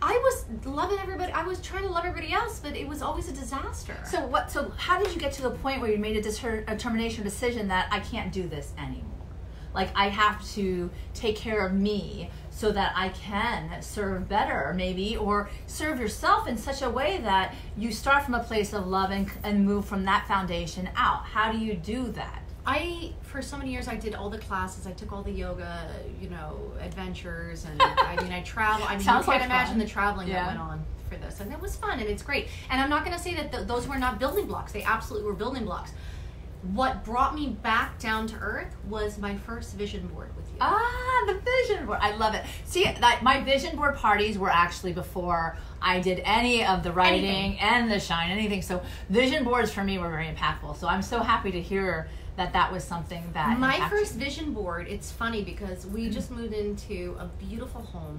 [0.01, 1.31] I was loving everybody.
[1.33, 3.95] I was trying to love everybody else, but it was always a disaster.
[4.09, 4.49] so what?
[4.49, 7.87] So how did you get to the point where you made a determination decision that
[7.91, 9.03] I can't do this anymore?
[9.73, 12.29] Like I have to take care of me
[12.59, 17.55] so that I can serve better, maybe, or serve yourself in such a way that
[17.77, 21.23] you start from a place of love and, and move from that foundation out.
[21.23, 22.41] How do you do that?
[22.65, 24.85] I, for so many years, I did all the classes.
[24.85, 25.89] I took all the yoga,
[26.21, 28.85] you know, adventures, and I mean, I travel.
[28.85, 29.79] I mean, Sounds you can't like imagine fun.
[29.79, 30.43] the traveling Yeah.
[30.43, 32.49] that went on for this, and it was fun, and it's great.
[32.69, 34.73] And I'm not going to say that th- those were not building blocks.
[34.73, 35.93] They absolutely were building blocks.
[36.73, 40.48] What brought me back down to earth was my first vision board with.
[40.61, 41.33] Ah, the
[41.67, 41.99] vision board.
[42.01, 42.43] I love it.
[42.65, 47.25] See, that my vision board parties were actually before I did any of the writing
[47.25, 47.59] Anything.
[47.59, 48.61] and the shine, anything.
[48.61, 50.77] So vision boards for me were very impactful.
[50.77, 54.53] So I'm so happy to hear that that was something that my impacted first vision
[54.53, 58.17] board it's funny because we just moved into a beautiful home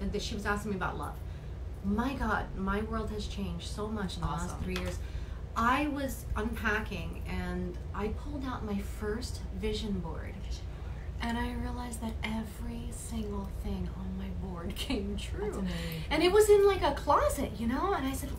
[0.00, 1.14] and that she was asking me about love
[1.84, 4.98] my god my world has changed so much in the last three years
[5.56, 10.29] i was unpacking and i pulled out my first vision board
[11.22, 15.64] and i realized that every single thing on my board came true.
[16.10, 17.94] And it was in like a closet you know?
[17.94, 18.30] And i said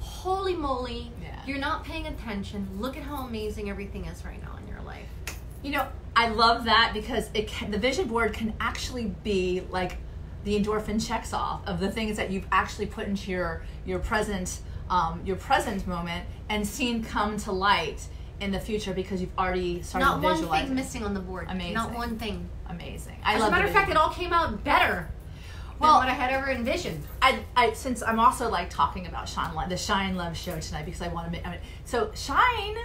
[0.00, 1.40] holy moly Yeah.
[1.46, 2.68] you're not paying attention.
[2.78, 5.08] Look at how amazing everything is right now in your life.
[5.62, 9.96] You know, I love that because it can, the vision board can actually be like
[10.44, 14.60] the endorphin checks off of the things that you've actually put into your your present
[14.90, 18.06] um, your present moment and seen come to light
[18.40, 21.46] in the future because you've already started Not one thing missing on the board.
[21.48, 21.74] Amazing.
[21.74, 22.48] Not one thing.
[22.68, 23.16] Amazing.
[23.22, 25.08] I As love a matter of fact, it all came out better
[25.78, 27.04] Well- than what I had ever envisioned.
[27.22, 30.84] I, I since I'm also like talking about Shine Love, the Shine Love show tonight
[30.84, 31.46] because I want to make.
[31.46, 32.76] I mean, so Shine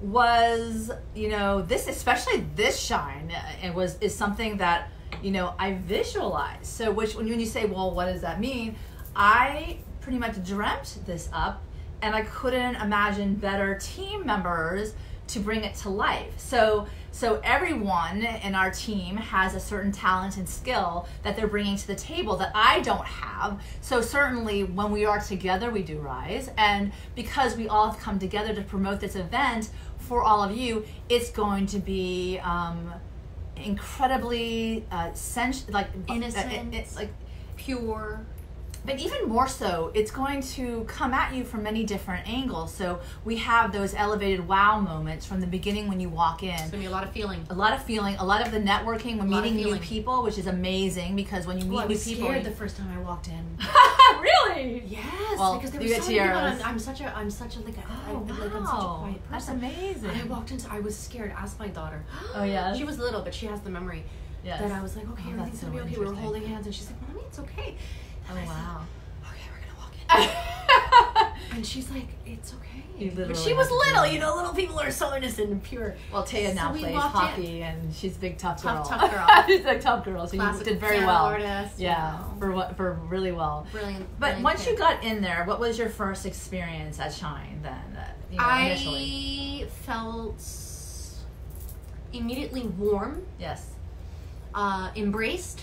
[0.00, 4.90] was you know this especially this Shine uh, it was is something that
[5.22, 6.68] you know I visualize.
[6.68, 8.76] So which when you say well what does that mean?
[9.14, 11.62] I pretty much dreamt this up
[12.06, 14.94] and I couldn't imagine better team members
[15.26, 16.32] to bring it to life.
[16.38, 21.76] So so everyone in our team has a certain talent and skill that they're bringing
[21.76, 23.60] to the table that I don't have.
[23.80, 28.18] So certainly when we are together we do rise and because we all have come
[28.20, 32.92] together to promote this event for all of you, it's going to be um,
[33.56, 36.52] incredibly uh, sens- like uh, Innocent.
[36.52, 37.10] it- it's like
[37.56, 38.20] Pure.
[38.86, 42.72] But even more so, it's going to come at you from many different angles.
[42.72, 46.50] So we have those elevated wow moments from the beginning when you walk in.
[46.50, 47.44] It's gonna be a lot of feeling.
[47.50, 50.46] A lot of feeling, a lot of the networking when meeting new people, which is
[50.46, 53.00] amazing because when you meet Oh, I new was people, scared the first time I
[53.00, 53.58] walked in.
[54.20, 54.84] really?
[54.86, 56.38] Yes, Well, because there you were get so many people.
[56.38, 58.56] I'm, I'm such a, I'm such a like, a, I, Oh, like I'm such a
[58.56, 58.98] oh, wow.
[59.00, 60.10] quiet That's amazing.
[60.10, 61.32] And I walked into, I was scared.
[61.36, 62.04] Ask my daughter.
[62.34, 62.74] Oh, yeah.
[62.74, 64.04] She was little, but she has the memory.
[64.44, 64.60] Yes.
[64.60, 65.98] That I was like, okay, Oh, everything's gonna be okay.
[65.98, 67.76] We were holding hands, and she's like, mommy, it's okay.
[68.28, 68.86] And Oh I said, wow.
[69.24, 69.92] okay, we're gonna walk
[70.28, 71.32] in.
[71.56, 73.08] And she's like, it's okay.
[73.14, 75.62] But she was have to do little, you know, little people are so innocent and
[75.62, 75.96] pure.
[76.12, 78.84] well, Taya now So we plays walked in- hockey, and she's a big tough girl.
[78.84, 79.44] Tough, tough girl.
[79.46, 80.26] she's a tough girl.
[80.26, 81.24] So you did very well.
[81.26, 82.38] artist, you yeah, know.
[82.38, 83.66] for what for really well.
[83.72, 84.06] Brilliant.
[84.18, 84.72] But brilliant once kid.
[84.72, 87.96] you got in there, what was your first experience at Shine then?
[87.96, 89.62] uh, You know, initially.
[89.64, 90.42] I felt
[92.12, 93.70] immediately warm, Yes.
[94.54, 95.62] uh, embraced.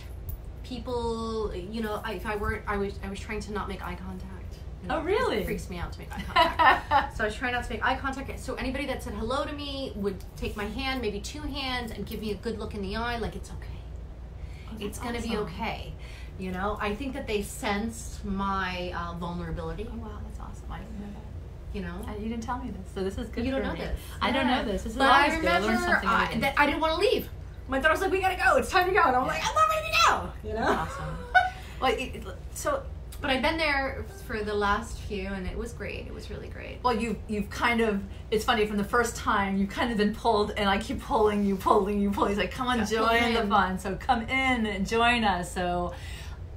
[0.64, 3.86] People, you know, I, if I weren't, I was, I was trying to not make
[3.86, 4.30] eye contact.
[4.82, 5.38] You know, Oh, really?
[5.38, 7.18] It freaks me out to make eye contact.
[7.18, 8.39] so I was trying not to make eye contact.
[8.39, 12.05] So anybody that said hello to me would take my hand, maybe two hands, and
[12.05, 14.84] give me a good look in the eye, like it's okay.
[14.86, 15.93] it's gonna be okay.
[16.39, 19.88] You know, I think that they sensed my uh, vulnerability.
[19.91, 20.72] Oh wow, that's awesome.
[20.72, 21.78] I didn't know that.
[21.78, 23.45] You know, Uh, You didn't tell me this, so this is good.
[23.45, 23.80] you don't know me.
[23.80, 23.99] this.
[24.22, 24.84] I don't know this.
[24.84, 25.45] This is but I good.
[25.49, 27.30] I learn remember I, that I didn't want to leave.
[27.68, 28.57] My daughter was like, "We gotta go.
[28.57, 30.68] It's time to go." And I'm like, "I'm not ready to go." You know.
[30.72, 31.16] Awesome.
[31.82, 32.82] Well, it, it- so
[33.20, 36.07] But I've been there for the last few, and it was great.
[36.07, 36.80] It was really great.
[36.82, 38.01] well, you you've kind of.
[38.32, 41.43] It's funny from the first time you've kind of been pulled, and I keep pulling
[41.43, 42.30] you, pulling you, pulling.
[42.30, 43.78] He's like, come on, Yeah, join the fun.
[43.80, 45.53] So come in and join us.
[45.53, 45.93] So.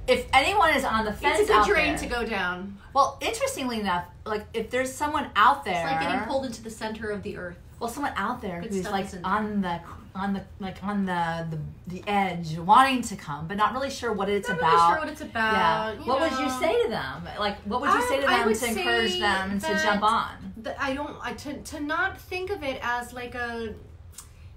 [0.07, 2.77] If anyone is on the fence It's a good drain there, to go down.
[2.93, 6.69] well, interestingly enough, like if there's someone out there, It's like getting pulled into the
[6.69, 7.57] center of the earth.
[7.77, 9.81] well, someone out there Good who's like on the
[10.17, 11.59] on the like on the, the
[11.95, 14.71] the edge, wanting to come, but not really sure what it's Not about.
[14.71, 15.95] really sure what it's about.
[15.99, 16.05] yeah.
[16.05, 17.27] What would you say to them?
[17.39, 20.53] Like, what would you I- say to them to encourage them to jump on?
[20.57, 23.73] that I don't I, to to not think of it as like a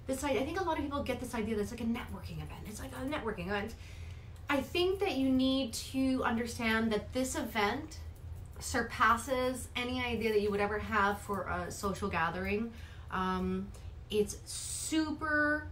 [0.06, 1.84] this I, I think a lot of people get this idea that it's like a
[1.84, 2.62] networking event.
[2.66, 3.74] It's like a networking event.
[4.48, 7.98] I think that you need to understand that this event
[8.58, 12.72] surpasses any idea that you would ever have for a social gathering.
[13.10, 13.68] Um,
[14.10, 15.68] it's super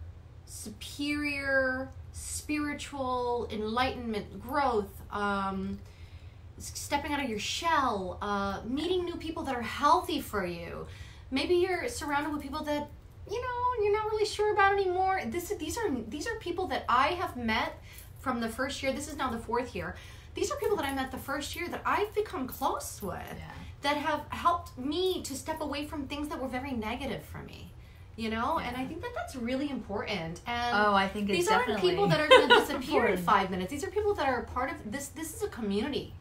[0.46, 5.78] superior, spiritual, enlightenment, growth, um,
[6.58, 10.86] stepping out of your shell, uh, meeting new people that are healthy for you.
[11.30, 12.88] Maybe you're surrounded with people that
[13.30, 15.20] you know you're not really sure about anymore.
[15.26, 17.78] This these are these are people that I have met
[18.20, 18.92] from the first year.
[18.92, 19.94] This is now the fourth year.
[20.34, 23.14] These are people that I met the first year that I've become close with.
[23.14, 23.52] Yeah.
[23.82, 27.70] That have helped me to step away from things that were very negative for me.
[28.18, 30.40] You know, and I think that that's really important.
[30.44, 33.48] And Oh, I think it's these aren't people that are going to disappear in five
[33.48, 33.70] minutes.
[33.70, 35.06] These are people that are part of this.
[35.08, 36.12] This is a community.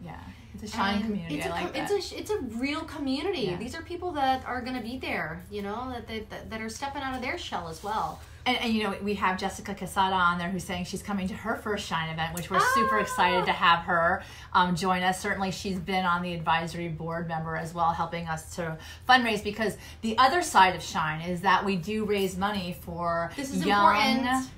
[0.00, 0.16] Yeah,
[0.54, 1.36] it's a shine And community.
[1.36, 1.76] It's a, like.
[1.76, 3.42] It's a it's a real community.
[3.42, 3.56] Yeah.
[3.56, 5.44] These are people that are going to be there.
[5.50, 8.18] You know that they that, that are stepping out of their shell as well.
[8.44, 11.34] And, and you know, we have Jessica Casada on there who's saying she's coming to
[11.34, 13.02] her first Shine event, which we're super Ah!
[13.02, 14.22] excited to have her
[14.52, 15.20] um, join us.
[15.20, 18.76] Certainly, she's been on the advisory board member as well, helping us to
[19.08, 23.54] fundraise because the other side of Shine is that we do raise money for This
[23.54, 24.48] is young, important.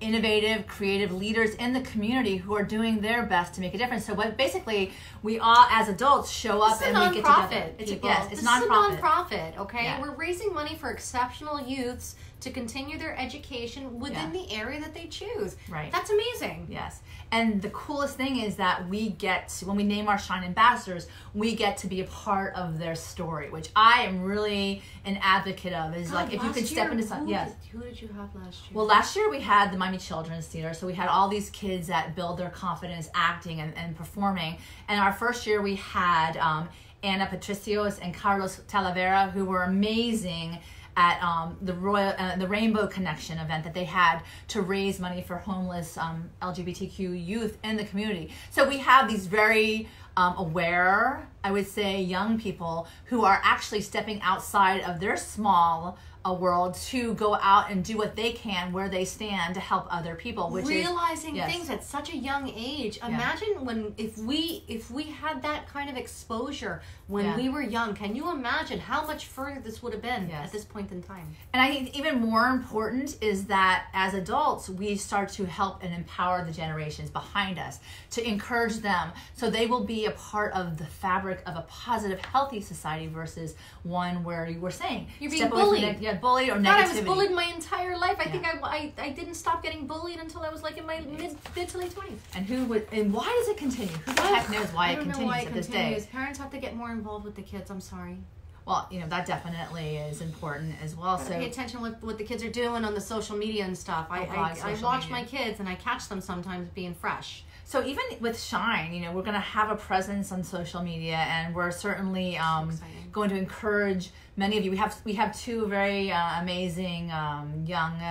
[0.00, 4.04] innovative, creative leaders in the community who are doing their best to make a difference.
[4.04, 7.70] So, what basically we all as adults show up and we get together.
[7.78, 8.92] It's a, yes, it's this nonprofit.
[8.92, 9.56] is a nonprofit.
[9.58, 10.00] Okay, Yeah.
[10.02, 15.06] we're raising money for exceptional youths to continue their education within the area that they
[15.06, 15.56] choose.
[15.68, 15.90] Right.
[15.90, 16.68] That's amazing.
[16.70, 17.00] Yes.
[17.32, 21.08] And the coolest thing is that we get to, when we name our Shine ambassadors,
[21.32, 25.72] we get to be a part of their story, which I am really an advocate
[25.72, 25.96] of.
[25.96, 27.28] Is like if you could step into something.
[27.28, 27.52] Yes.
[27.54, 28.70] Did, who did you have last year?
[28.72, 31.88] Well, last year we had the Miami Children's Theater, so we had all these kids
[31.88, 34.58] that build their confidence acting and, and performing.
[34.88, 36.68] And our first year we had um,
[37.02, 40.58] Anna Patricios and Carlos Talavera, who were amazing
[40.96, 45.22] at um, the Royal, uh, the Rainbow Connection event that they had to raise money
[45.22, 48.30] for homeless um, LGBTQ youth in the community.
[48.50, 53.80] So we have these very um, aware, I would say, young people who are actually
[53.80, 58.72] stepping outside of their small a world to go out and do what they can
[58.72, 61.52] where they stand to help other people which realizing is yes.
[61.52, 65.90] things at such a young age imagine when if we if we had that kind
[65.90, 67.36] of exposure when Yeah.
[67.36, 70.46] we were young can you imagine how much further this would have been Yes.
[70.46, 74.68] at this point in time and i think even more important is that as adults
[74.70, 77.80] we start to help and empower the generations behind us
[78.12, 82.20] to encourage them so they will be a part of the fabric of a positive
[82.24, 85.82] healthy society versus one where you were saying You're being step away from bullied.
[86.00, 88.16] neg- yeah bullied or God, I was bullied my entire life.
[88.18, 88.30] I Yeah.
[88.32, 91.36] think I, I, I didn't stop getting bullied until I was like in my mid
[91.56, 92.18] mid to late twenties.
[92.34, 95.26] and who would and why does it continue who the heck knows why it continues
[95.26, 96.04] why it at this day.
[96.12, 97.70] Parents have to get more involved with the kids.
[97.70, 98.18] I'm sorry.
[98.66, 102.24] well you know that definitely is important as well so Pay attention with what the
[102.24, 104.06] kids are doing on the social media and stuff.
[104.10, 105.16] I Oh, I, I watch media.
[105.18, 107.44] my kids and I catch them sometimes being fresh.
[107.66, 111.54] So even with Shine, you know, we're to have a presence on social media, and
[111.54, 113.03] we're certainly um, exciting.
[113.14, 114.70] Going to encourage many of you.
[114.70, 118.02] We have we have two very uh, amazing um, young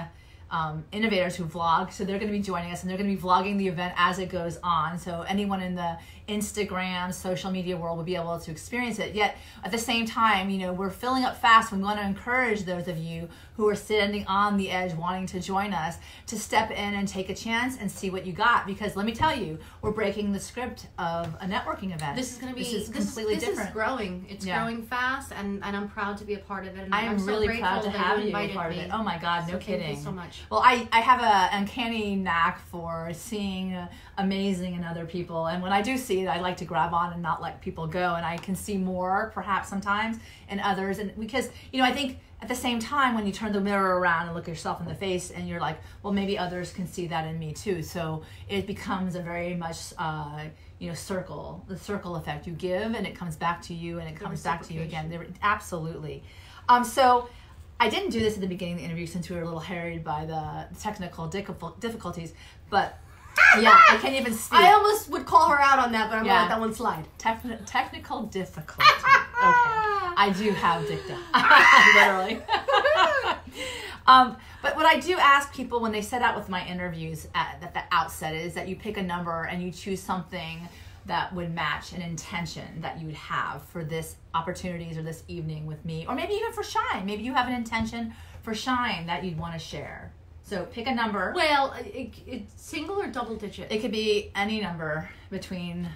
[0.53, 3.15] um, innovators who vlog, so they're going to be joining us, and they're going to
[3.15, 4.97] be vlogging the event as it goes on.
[4.99, 5.97] So anyone in the
[6.29, 9.13] Instagram, social media world will be able to experience it.
[9.15, 11.71] Yet at the same time, you know, we're filling up fast.
[11.71, 13.27] We want to encourage those of you
[13.57, 15.97] who are standing on the edge, wanting to join us,
[16.27, 18.65] to step in and take a chance and see what you got.
[18.65, 22.15] Because let me tell you, we're breaking the script of a networking event.
[22.15, 23.69] This is going to be this is completely this different.
[23.69, 24.25] Is growing.
[24.29, 24.59] It's Yeah.
[24.63, 26.85] growing fast, and, and I'm proud to be a part of it.
[26.85, 28.83] And I am I'm so really grateful proud to have you a part of me.
[28.83, 28.89] it.
[28.93, 29.81] Oh my God, no So kidding.
[29.85, 30.41] Thank you so much.
[30.49, 33.77] Well, I, I have a uncanny knack for seeing
[34.17, 35.47] amazing in other people.
[35.47, 37.87] And when I do see it, I like to grab on and not let people
[37.87, 38.15] go.
[38.15, 40.17] And I can see more perhaps sometimes
[40.49, 40.99] in others.
[40.99, 43.99] And because, you know, I think at the same time, when you turn the mirror
[43.99, 47.07] around and look yourself in the face and you're like, well, maybe others can see
[47.07, 47.81] that in me too.
[47.81, 50.41] So it becomes a very much, uh,
[50.77, 52.45] you know, circle, the circle effect.
[52.45, 55.09] You give and it comes back to you and it comes back to you again.
[55.09, 56.23] There- Absolutely.
[56.67, 57.29] Um, so,
[57.79, 59.59] I didn't do this at the beginning of the interview since we were a little
[59.59, 62.33] harried by the technical difficulties,
[62.69, 62.97] but
[63.59, 64.59] yeah, I can't even speak.
[64.59, 66.33] I almost would call her out on that, but I'm Yeah.
[66.33, 67.05] gonna let that one slide.
[67.17, 68.83] Techni- technical difficulty.
[68.83, 71.17] Okay, I do have dicta,
[71.95, 72.41] literally.
[74.07, 77.57] um, but what I do ask people when they set out with my interviews at,
[77.61, 80.69] at the outset is that you pick a number and you choose something
[81.05, 85.65] that would match an intention that you would have for this opportunities or this evening
[85.65, 87.05] with me, or maybe even for Shine.
[87.05, 90.11] Maybe you have an intention for Shine that you'd want to share.
[90.43, 91.33] So pick a number.
[91.35, 93.71] Well, it, it's single or double digit.
[93.71, 95.89] It could be any number between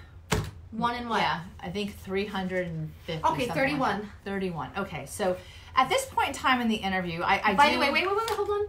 [0.70, 1.20] one and what?
[1.20, 3.12] yeah, I think 350.
[3.12, 4.10] Okay, something like 31.
[4.24, 4.70] 31.
[4.78, 5.36] Okay, so
[5.76, 8.06] at this point in time in the interview, I, I By do, the way, wait,
[8.06, 8.66] wait, wait, hold on.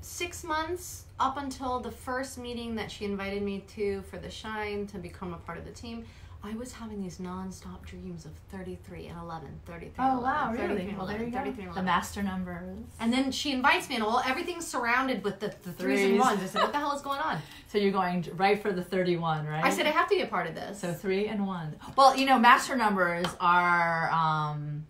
[0.00, 4.86] six months up until the first meeting that she invited me to for the Shine
[4.88, 6.04] to become a part of the team.
[6.44, 10.96] I was having these non-stop dreams of 33 and 11, 33 and 11, 33 and
[10.96, 11.38] Well, there 11, you go.
[11.38, 12.78] 33 The master numbers.
[13.00, 16.20] And then she invites me, and well, everything's surrounded with the, the threes and Threes.
[16.20, 16.40] ones.
[16.40, 19.46] I said, "What the hell is going on?" So you're going right for the 31,
[19.46, 19.62] right?
[19.64, 21.74] I said, "I have to be a part of this." So three and one.
[21.96, 24.86] Well, you know, master numbers are um,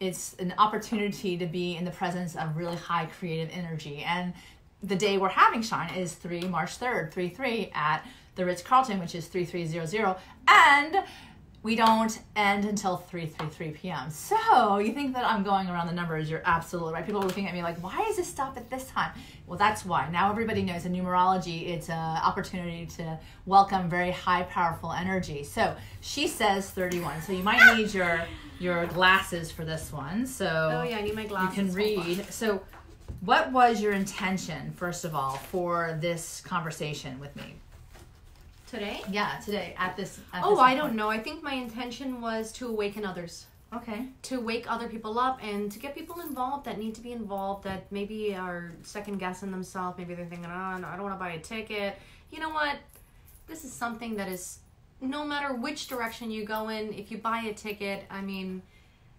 [0.00, 4.02] it's an opportunity to be in the presence of really high creative energy.
[4.02, 4.32] And
[4.82, 9.00] the day we're having Shine is three March third, three three at the Ritz Carlton,
[9.00, 10.16] which is three three zero zero,
[10.46, 11.04] and
[11.66, 14.08] we don't end until 3.33 p.m.
[14.08, 17.04] So you think that I'm going around the numbers, you're absolutely right.
[17.04, 19.10] People are looking at me like, why does this stop at this time?
[19.48, 20.08] Well, that's why.
[20.10, 25.42] Now everybody knows in numerology, it's an opportunity to welcome very high, powerful energy.
[25.42, 27.22] So she says 31.
[27.22, 28.24] So you might need your
[28.60, 30.24] your glasses for this one.
[30.24, 31.56] So oh yeah, I need my glasses.
[31.56, 32.32] you can read.
[32.32, 32.62] So
[33.20, 37.54] what was your intention, first of all, for this conversation with me?
[38.66, 39.00] today.
[39.10, 40.18] Yeah, today at this.
[40.32, 41.08] At Oh, this I don't know.
[41.08, 43.46] I think my intention was to awaken others.
[43.74, 44.06] Okay.
[44.22, 47.64] to wake other people up and to get people involved that need to be involved
[47.64, 51.32] that maybe are second guessing themselves maybe they're thinking oh i don't want to buy
[51.32, 51.98] a ticket
[52.30, 52.76] you know what
[53.48, 54.60] this is something that is
[55.00, 58.62] no matter which direction you go in if you buy a ticket i mean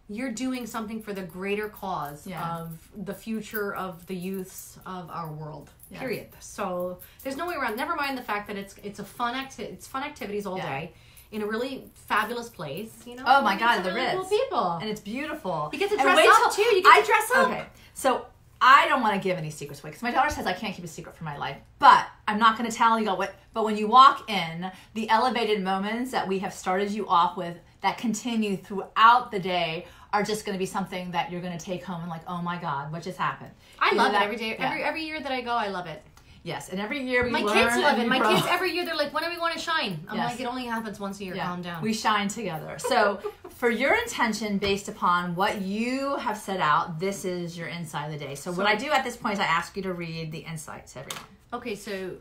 [0.09, 2.57] you're doing something for the greater cause Yeah.
[2.59, 5.99] of the future of the youths of our world Yeah.
[5.99, 9.35] period so there's no way around never mind the fact that it's it's a fun
[9.35, 10.69] acti- it's fun activities all Yeah.
[10.79, 10.93] day
[11.31, 14.89] in a really fabulous place you know Oh my God, the really cool people and
[14.89, 15.69] it's beautiful.
[15.73, 16.61] You get to dress up, too.
[16.61, 17.47] You get to I- dress up.
[17.49, 18.25] Okay, so
[18.59, 20.83] I don't want to give any secrets away because my daughter says I can't keep
[20.85, 21.57] a secret for my life.
[21.77, 23.35] But I'm not going to tell you all what.
[23.53, 27.57] But when you walk in, the elevated moments that we have started you off with
[27.81, 31.63] that continue throughout the day are just going to be something that you're going to
[31.63, 33.51] take home and like, oh my God, what just happened?
[33.79, 34.55] I Either love it every day.
[34.57, 34.67] yeah.
[34.69, 36.01] Every every year that I go, I love it.
[36.43, 38.07] yes, and every year we My kids love it.
[38.07, 38.33] My grow.
[38.35, 40.31] kids every year they're like, "When do we want to shine?" I'm Yes.
[40.31, 41.35] like, "It only happens once a year.
[41.35, 42.79] Calm down." We shine together.
[42.79, 48.05] So, for your intention based upon what you have set out, this is your insight
[48.13, 48.35] of the day.
[48.35, 50.95] So, what I do at this point is I ask you to read the insights,
[50.95, 51.25] everyone.
[51.53, 52.15] okay, so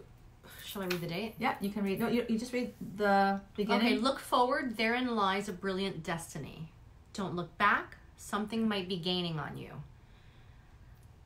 [0.65, 1.35] shall I read the date?
[1.39, 2.01] Yeah, you can read.
[2.01, 3.87] No, you, you just read the beginning.
[3.87, 4.77] Okay, look forward.
[4.77, 6.73] Therein lies a brilliant destiny.
[7.17, 7.97] Don't look back.
[8.17, 9.71] Something might be gaining on you.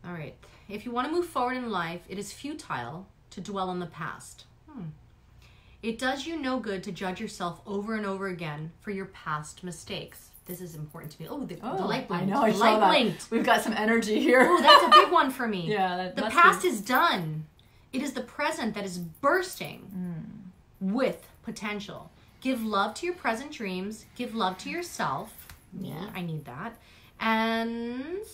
[0.06, 0.34] All right.
[0.68, 3.86] If you want to move forward in life, it is futile to dwell on the
[3.86, 4.44] past.
[4.70, 4.84] Hmm.
[5.82, 9.64] It does you no good to judge yourself over and over again for your past
[9.64, 10.28] mistakes.
[10.46, 11.28] This is important to me.
[11.28, 12.42] Oh, the, the light I know.
[12.42, 12.88] I saw that.
[12.88, 13.30] blinked.
[13.30, 14.46] We've got some energy here.
[14.48, 15.66] Oh, that's a big one for me.
[15.70, 15.96] yeah.
[15.96, 17.46] That The past be- is done.
[17.92, 19.80] It is the present that is bursting
[20.80, 20.92] Hmm.
[20.94, 22.10] with potential.
[22.40, 24.06] Give love to your present dreams.
[24.16, 25.39] Give love to yourself.
[25.72, 26.10] Me, Yeah.
[26.14, 26.76] I need that.
[27.18, 28.24] And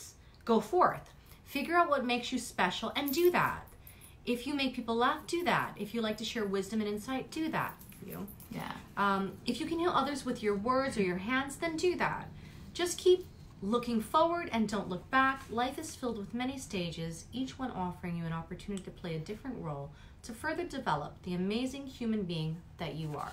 [0.45, 1.13] go forth.
[1.45, 3.67] Figure out what makes you special and do that.
[4.25, 5.75] If you make people laugh, do that.
[5.79, 7.75] If you like to share wisdom and insight, do that.
[8.05, 8.27] You.
[8.51, 8.73] Yeah.
[8.97, 12.29] Um, if you can heal others with your words or your hands, then do that.
[12.75, 13.27] Just keep
[13.63, 15.43] looking forward and don't look back.
[15.51, 19.19] Life is filled with many stages, each one offering you an opportunity to play a
[19.19, 19.91] different role
[20.23, 23.33] to further develop the amazing human being that you are.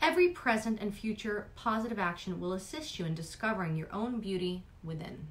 [0.00, 5.28] Every present and future positive action will assist you in discovering your own beauty within.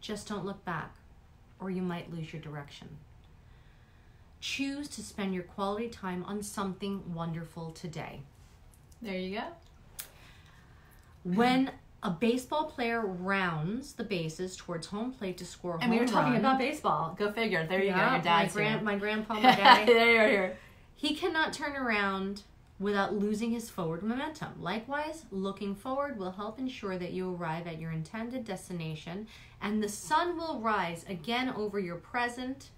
[0.00, 0.94] Just don't look back,
[1.60, 2.88] or you might lose your direction.
[4.40, 8.20] Choose to spend your quality time on something wonderful today.
[9.02, 9.44] There you go.
[11.22, 11.70] When
[12.02, 15.98] a baseball player rounds the bases towards home plate to score a And home we
[15.98, 17.14] were talking run- about baseball.
[17.18, 17.66] Go figure.
[17.66, 17.96] There you go.
[17.98, 18.80] Your dad's my, here.
[18.80, 19.92] my grandpa, my daddy.
[19.92, 20.56] there you're here.
[20.94, 22.42] He cannot turn around
[22.80, 24.48] without losing his forward momentum.
[24.58, 29.26] Likewise, looking forward will help ensure that you arrive at your intended destination
[29.60, 32.70] and the sun will rise again over your present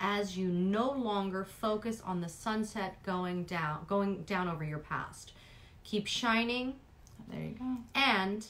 [0.00, 5.32] as you no longer focus on the sunset going down going down over your past.
[5.84, 6.74] Keep shining
[7.30, 7.76] There you go.
[7.94, 8.44] and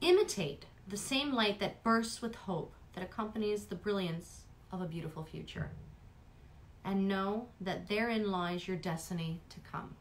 [0.00, 4.40] imitate the same light that bursts with hope that accompanies the brilliance
[4.72, 5.70] of a beautiful future.
[6.84, 9.94] And know that therein lies your destiny to come.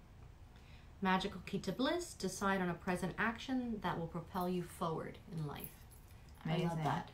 [1.02, 5.46] Magical key to bliss, decide on a present action that will propel you forward in
[5.48, 5.70] life.
[6.46, 7.10] I love that.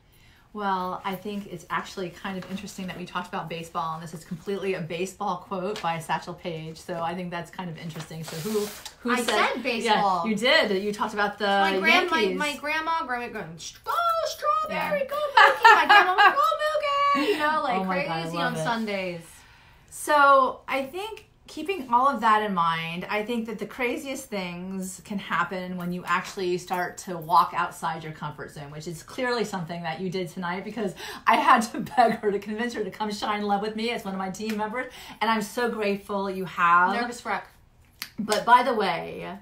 [0.54, 4.14] Well, I think it's actually kind of interesting that we talked about baseball, and this
[4.14, 6.78] is completely a baseball quote by Satchel Paige.
[6.78, 8.24] So I think that's kind of interesting.
[8.24, 8.68] So who
[9.00, 10.22] who I said baseball.
[10.26, 10.84] Yeah, you did.
[10.84, 12.38] You talked about the My grand, my, Yankees.
[12.38, 13.54] my grandma, grandma, grandma,
[13.84, 13.92] go
[14.26, 15.06] strawberry, Yeah.
[15.06, 15.64] go Mookie.
[15.76, 17.28] My grandma, go Mookie.
[17.30, 18.64] You know, oh like Oh my God, crazy on it.
[18.64, 19.22] Sundays.
[19.90, 25.02] So I think keeping all of that in mind, I think that the craziest things
[25.04, 29.44] can happen when you actually start to walk outside your comfort zone, which is clearly
[29.44, 30.96] something that you did tonight because
[31.28, 34.06] I had to beg her to convince her to come shine love with me as
[34.06, 34.92] one of my team members.
[35.22, 36.96] And I'm so grateful you have.
[36.96, 37.48] Nervous wreck.
[38.20, 39.38] But by the way,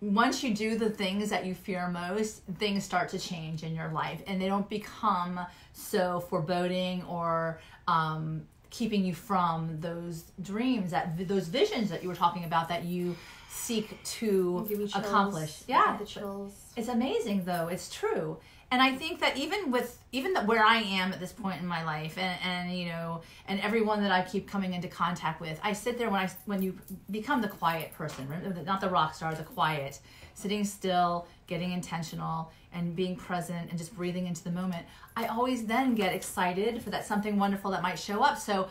[0.00, 3.88] once you do the things that you fear most, things start to change in your
[3.88, 5.40] life and they don't become
[5.72, 12.14] so foreboding or um, keeping you from those dreams, that those visions that you were
[12.14, 13.16] talking about that you
[13.48, 14.96] seek to chills.
[14.96, 15.62] accomplish.
[15.68, 16.52] Yeah, the chills.
[16.76, 17.68] it's amazing though.
[17.68, 18.38] It's true.
[18.72, 21.66] And I think that even with even that where I am at this point in
[21.66, 25.60] my life and, and you know and everyone that I keep coming into contact with,
[25.62, 26.76] I sit there when I when you
[27.12, 28.26] become the quiet person,
[28.66, 30.00] not the rock star, the quiet,
[30.34, 34.84] sitting still, getting intentional and being present and just breathing into the moment.
[35.16, 38.38] I always then get excited for that something wonderful that might show up.
[38.38, 38.68] So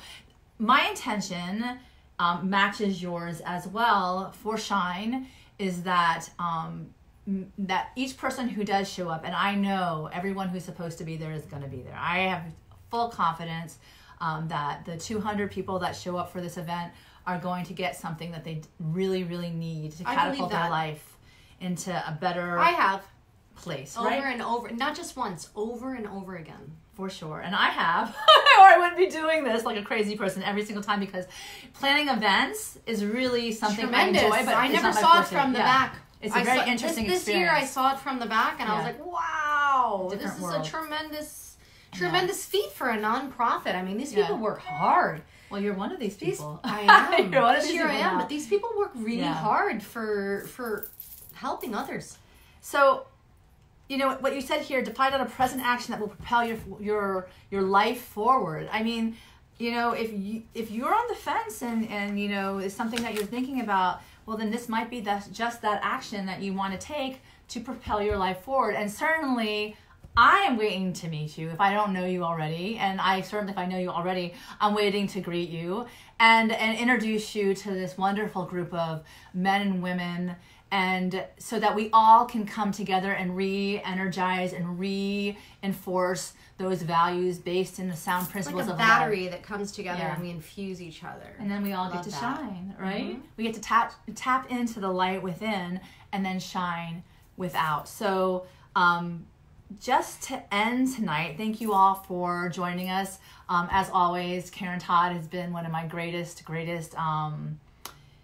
[0.59, 1.79] my intention
[2.19, 5.27] um, matches yours as well for shine
[5.59, 6.93] is that um,
[7.57, 11.15] that each person who does show up and i know everyone who's supposed to be
[11.15, 12.43] there is going to be there i have
[12.91, 13.77] full confidence
[14.19, 16.91] um, that the 200 people that show up for this event
[17.25, 21.17] are going to get something that they really really need to catapult their life
[21.61, 23.03] into a better I have
[23.55, 26.75] place over right and over, not just once, over and over again.
[26.93, 27.39] for sure.
[27.39, 28.09] And I have,
[28.59, 31.25] or I wouldn't be doing this like a crazy person every single time because
[31.73, 34.21] planning events is really something Tremendous.
[34.23, 34.45] I enjoy.
[34.45, 35.65] But I never saw it from the Yeah.
[35.65, 35.95] back.
[36.21, 38.59] It's a I very saw, interesting this, this year I saw it from the back
[38.61, 40.65] and I was like, wow, this is world.
[40.65, 41.57] a tremendous,
[41.91, 43.75] tremendous feat for a nonprofit.
[43.75, 44.27] I mean, these Yeah.
[44.27, 45.21] people work hard.
[45.49, 46.59] Well, you're one of these These, people.
[46.63, 46.81] I
[47.17, 47.31] am.
[47.33, 48.13] you're one of these year I am.
[48.13, 48.19] now.
[48.19, 49.33] But these people work really Yeah.
[49.33, 50.89] hard for for
[51.33, 52.17] helping others.
[52.61, 53.05] So,
[53.93, 56.57] you know what you said here: define on a present action that will propel your
[56.79, 58.67] your your life forward.
[58.71, 59.15] I mean,
[59.59, 63.03] you know, if you if you're on the fence and and you know it's something
[63.03, 66.53] that you're thinking about, well, then this might be that just that action that you
[66.53, 68.75] want to take to propel your life forward.
[68.75, 69.77] And certainly.
[70.15, 73.51] I am waiting to meet you if I don't know you already, and I certainly
[73.51, 75.87] if I know you already, I'm waiting to greet you
[76.19, 80.35] and and introduce you to this wonderful group of men and women
[80.73, 87.77] and so that we all can come together and re-energize and reinforce those values based
[87.77, 90.13] in the sound principles like a of battery that comes together Yeah.
[90.15, 91.35] and we infuse each other.
[91.39, 92.19] and then we all Love get to that.
[92.19, 93.21] shine right Mhm.
[93.37, 95.79] we get to tap tap into the light within
[96.11, 97.03] and then shine
[97.37, 98.45] without so
[98.75, 99.25] um
[99.79, 103.17] just to end tonight, thank you all for joining us.
[103.49, 107.59] Um, as always, Karen Todd has been one of my greatest, greatest um,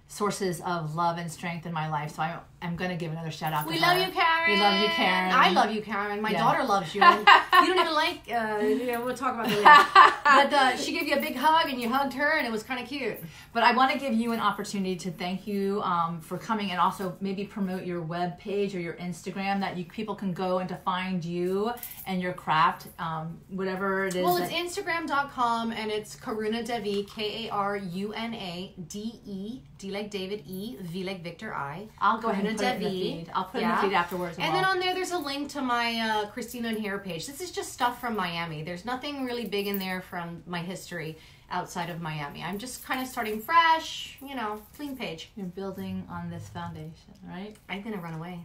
[0.10, 2.16] sources of love and strength in my life.
[2.16, 3.68] So I'm, I'm going to give another shout out.
[3.68, 4.06] We love her.
[4.08, 4.52] you, Karen.
[4.52, 5.32] We love you, Karen.
[5.34, 6.22] I love you, Karen.
[6.22, 6.40] My Yeah.
[6.40, 7.02] daughter loves you.
[7.60, 8.22] You don't even like.
[8.32, 10.16] Uh, know, we'll talk about that later.
[10.24, 12.64] But uh, she gave you a big hug, and you hugged her, and it was
[12.64, 13.18] kind of cute.
[13.52, 16.80] But I want to give you an opportunity to thank you um, for coming and
[16.80, 20.70] also maybe promote your web page or your Instagram that you people can go and
[20.70, 21.72] to find you
[22.08, 24.24] and your craft, um, whatever it is.
[24.24, 29.62] Well, it's Instagram.com, and it's Karuna Devi, K A R U N A D E,
[29.78, 31.88] D like David, E, V like Victor, I.
[32.00, 33.02] I'll go ahead and Karuna it in the Devi.
[33.02, 33.32] feed.
[33.34, 34.38] I'll put it in the feed afterwards.
[34.38, 34.62] And well.
[34.62, 37.28] then on there, there's a link to my uh, Christina and Hair page.
[37.28, 38.64] This is just stuff from Miami.
[38.64, 41.18] There's nothing really big in there from my history
[41.52, 42.44] outside of Miami.
[42.44, 45.32] I'm just kind of starting fresh, you know, clean page.
[45.36, 47.56] You're building on this foundation, right?
[47.68, 48.40] I'm gonna run away.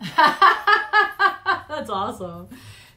[1.68, 2.48] That's awesome.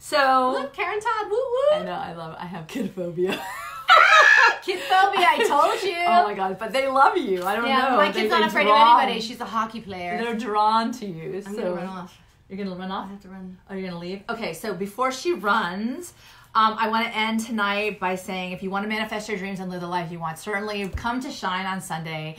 [0.08, 1.80] So Look, Karen Todd, woo woo.
[1.80, 2.38] I know I love it.
[2.39, 3.38] I have kid phobia.
[4.62, 5.95] Kid phobia, I told you.
[6.05, 6.58] oh my god!
[6.60, 7.43] But they love you.
[7.43, 7.97] I don't yeah, know.
[7.97, 9.22] my kid's they not afraid drawn- of anybody.
[9.22, 10.18] She's a hockey player.
[10.18, 11.41] They're drawn to you.
[11.45, 12.18] I'm so gonna run off.
[12.49, 13.08] you're gonna run off.
[13.08, 13.58] I have to run.
[13.70, 14.24] Oh, you're gonna leave.
[14.30, 14.53] Okay.
[14.53, 16.14] So before she runs.
[16.55, 19.60] Um, I want to end tonight by saying if you want to manifest your dreams
[19.60, 22.38] and live the life you want, certainly come to Shine on Sunday,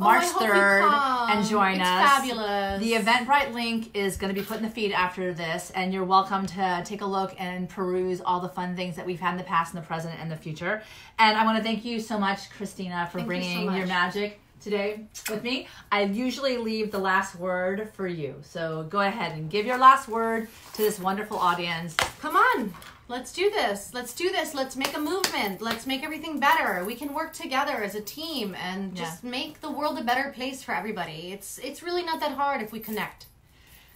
[0.00, 2.08] Oh, March oh, hope you 3rd, and join it's us.
[2.08, 2.80] fabulous.
[2.80, 6.04] The Eventbrite link is going to be put in the feed after this, and you're
[6.04, 9.38] welcome to take a look and peruse all the fun things that we've had in
[9.38, 10.84] the past, and the present, and the future.
[11.18, 13.86] And I want to thank you so much, Christina, for Thank you so bringing your
[13.88, 15.66] magic today with me.
[15.90, 20.06] I usually leave the last word for you, so go ahead and give your last
[20.06, 21.96] word to this wonderful audience.
[22.20, 22.72] Come on.
[23.08, 23.94] Let's do this.
[23.94, 24.54] Let's do this.
[24.54, 25.62] Let's make a movement.
[25.62, 26.84] Let's make everything better.
[26.84, 30.62] We can work together as a team and just make the world a better place
[30.62, 31.32] for everybody.
[31.32, 33.27] It's it's really not that hard if we connect.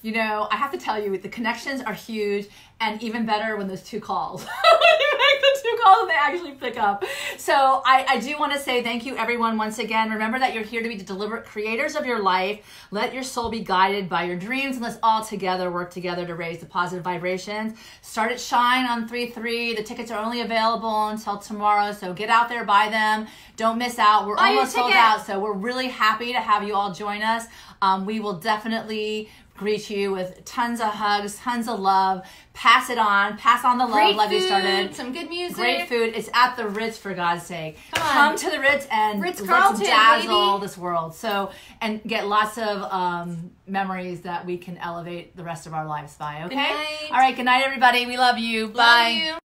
[0.03, 2.49] You know, I have to tell you, the connections are huge,
[2.81, 4.43] and even better when those two calls.
[4.45, 7.05] when you make the two calls and they actually pick up.
[7.39, 10.11] So I, I do want to say thank you, everyone, once again.
[10.11, 12.61] Remember that you're here to be the deliberate creators of your life.
[12.91, 16.35] Let your soul be guided by your dreams, and let's all together work together to
[16.35, 17.79] raise the positive vibrations.
[18.01, 19.75] Start at Shine on 3 3.
[19.77, 23.29] The tickets are only available until tomorrow, so get out there, buy them.
[23.57, 24.27] Don't miss out.
[24.27, 27.47] We're Buy almost sold out, so we're really happy to have you all join us.
[27.81, 29.29] Um, we will definitely
[29.63, 32.27] greet you with tons of hugs, tons of love.
[32.53, 33.39] Pass it on.
[33.39, 33.95] Pass on the love.
[33.95, 34.95] Great love food, you started.
[34.95, 35.57] some good music.
[35.57, 36.13] Great food.
[36.15, 37.79] It's at the Ritz for God's sake.
[37.93, 38.13] Come on.
[38.13, 40.67] Come to the Ritz and Ritz let's dazzle baby.
[40.67, 41.15] this world.
[41.15, 41.51] So
[41.81, 46.15] and get lots of um, memories that we can elevate the rest of our lives
[46.17, 46.43] by.
[46.45, 47.09] Okay.
[47.11, 47.35] All right.
[47.35, 48.05] Good night, everybody.
[48.05, 48.67] We love you.
[48.67, 49.09] Love Bye.
[49.09, 49.35] you.